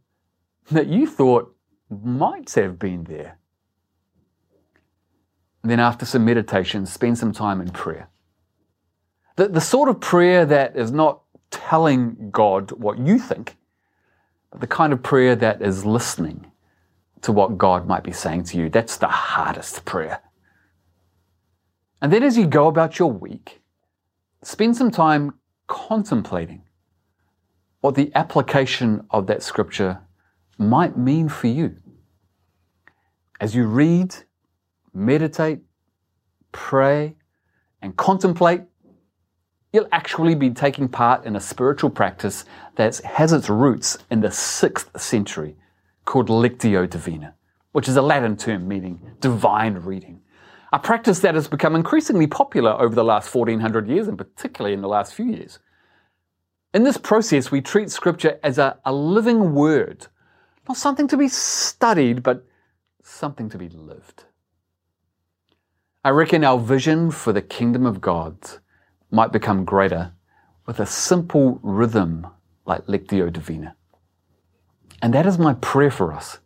that 0.72 0.88
you 0.88 1.06
thought 1.08 1.56
might 1.90 2.54
have 2.54 2.80
been 2.80 3.04
there. 3.04 3.40
And 5.66 5.72
then, 5.72 5.80
after 5.80 6.06
some 6.06 6.24
meditation, 6.24 6.86
spend 6.86 7.18
some 7.18 7.32
time 7.34 7.60
in 7.60 7.72
prayer. 7.72 8.08
The, 9.36 9.48
the 9.48 9.60
sort 9.60 9.90
of 9.90 10.00
prayer 10.00 10.46
that 10.46 10.78
is 10.78 10.92
not 10.92 11.22
telling 11.50 12.30
God 12.30 12.70
what 12.74 13.00
you 13.00 13.18
think, 13.18 13.58
but 14.52 14.62
the 14.62 14.68
kind 14.68 14.94
of 14.94 15.02
prayer 15.02 15.36
that 15.36 15.64
is 15.64 15.84
listening 15.84 16.52
to 17.24 17.32
what 17.32 17.58
God 17.58 17.88
might 17.88 18.04
be 18.04 18.12
saying 18.12 18.44
to 18.44 18.60
you. 18.60 18.70
That's 18.70 18.98
the 18.98 19.08
hardest 19.08 19.86
prayer. 19.86 20.22
And 22.00 22.14
then, 22.14 22.22
as 22.22 22.38
you 22.38 22.46
go 22.46 22.68
about 22.68 23.00
your 23.00 23.12
week, 23.12 23.60
spend 24.44 24.78
some 24.78 24.92
time 24.92 25.34
contemplating 25.66 26.62
what 27.82 27.96
the 27.96 28.12
application 28.14 29.08
of 29.10 29.26
that 29.26 29.42
scripture 29.42 30.02
might 30.60 30.96
mean 30.96 31.28
for 31.28 31.48
you. 31.48 31.78
As 33.42 33.56
you 33.56 33.66
read, 33.66 34.16
meditate, 34.96 35.60
pray, 36.52 37.16
and 37.82 37.96
contemplate, 37.98 38.62
you'll 39.74 39.88
actually 39.92 40.36
be 40.36 40.50
taking 40.50 40.88
part 40.88 41.26
in 41.26 41.36
a 41.36 41.40
spiritual 41.40 41.90
practice 41.90 42.46
that 42.78 42.98
has 43.00 43.34
its 43.34 43.50
roots 43.50 43.98
in 44.10 44.22
the 44.22 44.30
6th 44.30 45.00
century 45.00 45.58
called 46.06 46.30
Lectio 46.30 46.90
Divina, 46.90 47.36
which 47.74 47.90
is 47.90 47.98
a 47.98 48.02
Latin 48.02 48.38
term 48.38 48.68
meaning 48.68 49.00
divine 49.20 49.76
reading. 49.76 50.22
A 50.72 50.80
practice 50.80 51.20
that 51.20 51.36
has 51.36 51.48
become 51.48 51.76
increasingly 51.76 52.28
popular 52.28 52.72
over 52.72 52.96
the 52.96 53.04
last 53.04 53.34
1400 53.34 53.88
years 53.88 54.08
and 54.08 54.18
particularly 54.18 54.74
in 54.74 54.82
the 54.82 54.88
last 54.88 55.14
few 55.14 55.26
years. 55.26 55.60
In 56.74 56.84
this 56.84 56.98
process, 56.98 57.52
we 57.52 57.62
treat 57.62 57.90
Scripture 57.90 58.40
as 58.44 58.58
a, 58.58 58.78
a 58.86 58.92
living 58.92 59.54
word, 59.54 60.08
not 60.68 60.78
something 60.78 61.08
to 61.08 61.18
be 61.18 61.28
studied, 61.28 62.24
but 62.24 62.46
something 63.04 63.50
to 63.50 63.58
be 63.58 63.70
lived. 63.70 64.26
I 66.06 66.10
reckon 66.10 66.44
our 66.44 66.60
vision 66.60 67.10
for 67.10 67.34
the 67.34 67.42
kingdom 67.42 67.84
of 67.88 68.00
God 68.00 68.38
might 69.10 69.32
become 69.32 69.66
greater 69.66 70.14
with 70.68 70.80
a 70.80 70.86
simple 70.86 71.60
rhythm 71.64 72.28
like 72.64 72.86
Lectio 72.86 73.34
Divina. 73.34 73.76
And 75.02 75.16
that 75.16 75.26
is 75.26 75.40
my 75.40 75.56
prayer 75.56 75.90
for 75.90 76.14
us 76.14 76.38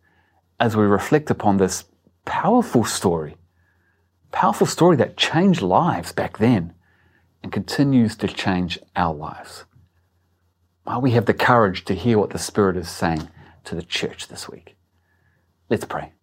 as 0.58 0.78
we 0.78 0.84
reflect 0.84 1.30
upon 1.30 1.58
this 1.58 1.84
powerful 2.24 2.84
story, 2.84 3.36
powerful 4.32 4.66
story 4.66 4.96
that 4.96 5.18
changed 5.18 5.60
lives 5.60 6.10
back 6.10 6.38
then 6.38 6.72
and 7.42 7.52
continues 7.52 8.16
to 8.16 8.28
change 8.28 8.78
our 8.96 9.14
lives. 9.14 9.66
While 10.84 11.02
we 11.02 11.10
have 11.10 11.26
the 11.26 11.34
courage 11.34 11.84
to 11.84 11.94
hear 11.94 12.18
what 12.18 12.30
the 12.30 12.38
Spirit 12.38 12.78
is 12.78 12.88
saying 12.88 13.28
to 13.64 13.74
the 13.74 13.82
church 13.82 14.28
this 14.28 14.48
week. 14.48 14.78
Let's 15.68 15.84
pray. 15.84 16.14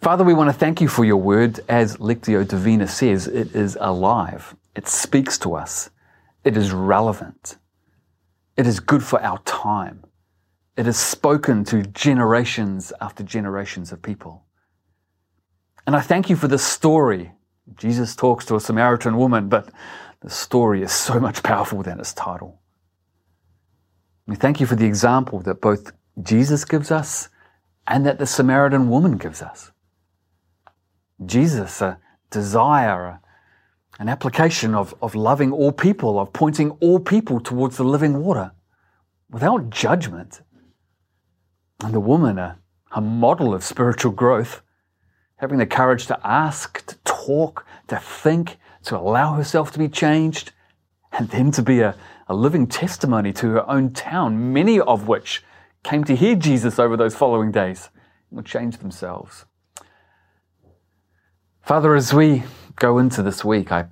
Father, 0.00 0.22
we 0.22 0.32
want 0.32 0.48
to 0.48 0.56
thank 0.56 0.80
you 0.80 0.86
for 0.86 1.04
your 1.04 1.16
word. 1.16 1.58
As 1.68 1.96
Lectio 1.96 2.46
Divina 2.46 2.86
says, 2.86 3.26
it 3.26 3.54
is 3.54 3.76
alive. 3.80 4.54
It 4.76 4.86
speaks 4.86 5.38
to 5.38 5.54
us. 5.54 5.90
It 6.44 6.56
is 6.56 6.72
relevant. 6.72 7.56
It 8.56 8.66
is 8.66 8.78
good 8.78 9.02
for 9.02 9.20
our 9.20 9.38
time. 9.40 10.04
It 10.76 10.86
is 10.86 10.96
spoken 10.96 11.64
to 11.64 11.82
generations 11.82 12.92
after 13.00 13.24
generations 13.24 13.90
of 13.90 14.00
people. 14.00 14.44
And 15.84 15.96
I 15.96 16.00
thank 16.00 16.30
you 16.30 16.36
for 16.36 16.46
this 16.46 16.64
story. 16.64 17.32
Jesus 17.76 18.14
talks 18.14 18.44
to 18.46 18.54
a 18.54 18.60
Samaritan 18.60 19.16
woman, 19.16 19.48
but 19.48 19.68
the 20.20 20.30
story 20.30 20.82
is 20.82 20.92
so 20.92 21.18
much 21.18 21.42
powerful 21.42 21.82
than 21.82 21.98
its 21.98 22.14
title. 22.14 22.60
We 24.28 24.36
thank 24.36 24.60
you 24.60 24.66
for 24.66 24.76
the 24.76 24.86
example 24.86 25.40
that 25.40 25.60
both 25.60 25.90
Jesus 26.22 26.64
gives 26.64 26.92
us 26.92 27.30
and 27.86 28.06
that 28.06 28.20
the 28.20 28.26
Samaritan 28.26 28.88
woman 28.88 29.16
gives 29.16 29.42
us. 29.42 29.72
Jesus, 31.24 31.80
a 31.80 31.98
desire, 32.30 33.20
an 33.98 34.08
application 34.08 34.74
of, 34.74 34.94
of 35.02 35.14
loving 35.14 35.52
all 35.52 35.72
people, 35.72 36.18
of 36.18 36.32
pointing 36.32 36.70
all 36.80 37.00
people 37.00 37.40
towards 37.40 37.76
the 37.76 37.84
living 37.84 38.22
water 38.22 38.52
without 39.30 39.70
judgment. 39.70 40.40
And 41.82 41.92
the 41.92 42.00
woman, 42.00 42.38
a, 42.38 42.58
a 42.92 43.00
model 43.00 43.54
of 43.54 43.64
spiritual 43.64 44.12
growth, 44.12 44.62
having 45.36 45.58
the 45.58 45.66
courage 45.66 46.06
to 46.06 46.18
ask, 46.24 46.84
to 46.86 46.96
talk, 47.04 47.66
to 47.88 47.98
think, 47.98 48.56
to 48.84 48.96
allow 48.96 49.34
herself 49.34 49.72
to 49.72 49.78
be 49.78 49.88
changed, 49.88 50.52
and 51.12 51.28
then 51.30 51.50
to 51.52 51.62
be 51.62 51.80
a, 51.80 51.96
a 52.28 52.34
living 52.34 52.66
testimony 52.66 53.32
to 53.32 53.48
her 53.50 53.68
own 53.70 53.92
town, 53.92 54.52
many 54.52 54.80
of 54.80 55.08
which 55.08 55.42
came 55.82 56.04
to 56.04 56.14
hear 56.14 56.34
Jesus 56.34 56.78
over 56.78 56.96
those 56.96 57.14
following 57.14 57.50
days 57.50 57.90
and 58.30 58.36
would 58.36 58.46
change 58.46 58.78
themselves. 58.78 59.44
Father, 61.68 61.94
as 61.94 62.14
we 62.14 62.44
go 62.76 62.96
into 62.96 63.22
this 63.22 63.44
week, 63.44 63.70
I 63.72 63.88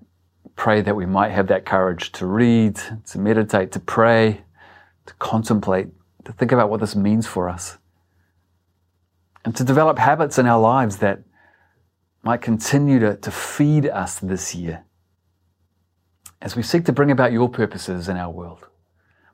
pray 0.54 0.80
that 0.80 0.96
we 0.96 1.04
might 1.04 1.32
have 1.32 1.48
that 1.48 1.66
courage 1.66 2.10
to 2.12 2.24
read, 2.24 2.80
to 3.10 3.18
meditate, 3.18 3.70
to 3.72 3.80
pray, 3.80 4.40
to 5.04 5.12
contemplate, 5.18 5.88
to 6.24 6.32
think 6.32 6.52
about 6.52 6.70
what 6.70 6.80
this 6.80 6.96
means 6.96 7.26
for 7.26 7.50
us, 7.50 7.76
and 9.44 9.54
to 9.56 9.62
develop 9.62 9.98
habits 9.98 10.38
in 10.38 10.46
our 10.46 10.58
lives 10.58 10.96
that 10.96 11.22
might 12.22 12.40
continue 12.40 12.98
to, 12.98 13.14
to 13.16 13.30
feed 13.30 13.86
us 13.86 14.20
this 14.20 14.54
year 14.54 14.82
as 16.40 16.56
we 16.56 16.62
seek 16.62 16.86
to 16.86 16.94
bring 16.94 17.10
about 17.10 17.30
your 17.30 17.50
purposes 17.50 18.08
in 18.08 18.16
our 18.16 18.30
world. 18.30 18.66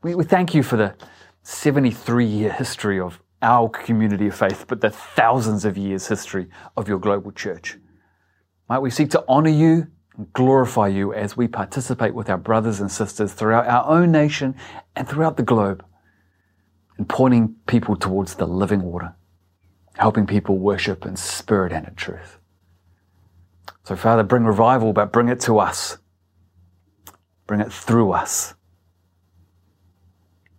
We, 0.02 0.16
we 0.16 0.24
thank 0.24 0.52
you 0.52 0.64
for 0.64 0.76
the 0.76 0.96
73 1.44 2.26
year 2.26 2.50
history 2.50 2.98
of 2.98 3.22
our 3.40 3.68
community 3.68 4.26
of 4.26 4.34
faith, 4.34 4.64
but 4.66 4.80
the 4.80 4.90
thousands 4.90 5.64
of 5.64 5.78
years 5.78 6.08
history 6.08 6.48
of 6.76 6.88
your 6.88 6.98
global 6.98 7.30
church. 7.30 7.78
Might 8.68 8.80
we 8.80 8.90
seek 8.90 9.10
to 9.10 9.24
honor 9.28 9.50
you 9.50 9.88
and 10.16 10.32
glorify 10.32 10.88
you 10.88 11.12
as 11.12 11.36
we 11.36 11.48
participate 11.48 12.14
with 12.14 12.28
our 12.30 12.38
brothers 12.38 12.80
and 12.80 12.90
sisters 12.90 13.32
throughout 13.32 13.66
our 13.66 13.86
own 13.86 14.10
nation 14.12 14.54
and 14.94 15.08
throughout 15.08 15.36
the 15.36 15.42
globe 15.42 15.84
in 16.98 17.04
pointing 17.04 17.56
people 17.66 17.96
towards 17.96 18.34
the 18.34 18.46
living 18.46 18.82
water, 18.82 19.14
helping 19.96 20.26
people 20.26 20.58
worship 20.58 21.04
in 21.04 21.16
spirit 21.16 21.72
and 21.72 21.88
in 21.88 21.94
truth. 21.94 22.38
So, 23.84 23.96
Father, 23.96 24.22
bring 24.22 24.44
revival, 24.44 24.92
but 24.92 25.12
bring 25.12 25.28
it 25.28 25.40
to 25.40 25.58
us. 25.58 25.98
Bring 27.46 27.60
it 27.60 27.72
through 27.72 28.12
us. 28.12 28.54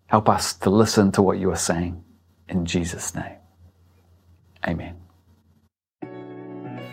Help 0.07 0.27
us 0.29 0.53
to 0.53 0.69
listen 0.69 1.11
to 1.13 1.21
what 1.21 1.39
you 1.39 1.49
are 1.51 1.55
saying. 1.55 2.03
In 2.49 2.65
Jesus' 2.65 3.15
name. 3.15 3.37
Amen. 4.67 5.02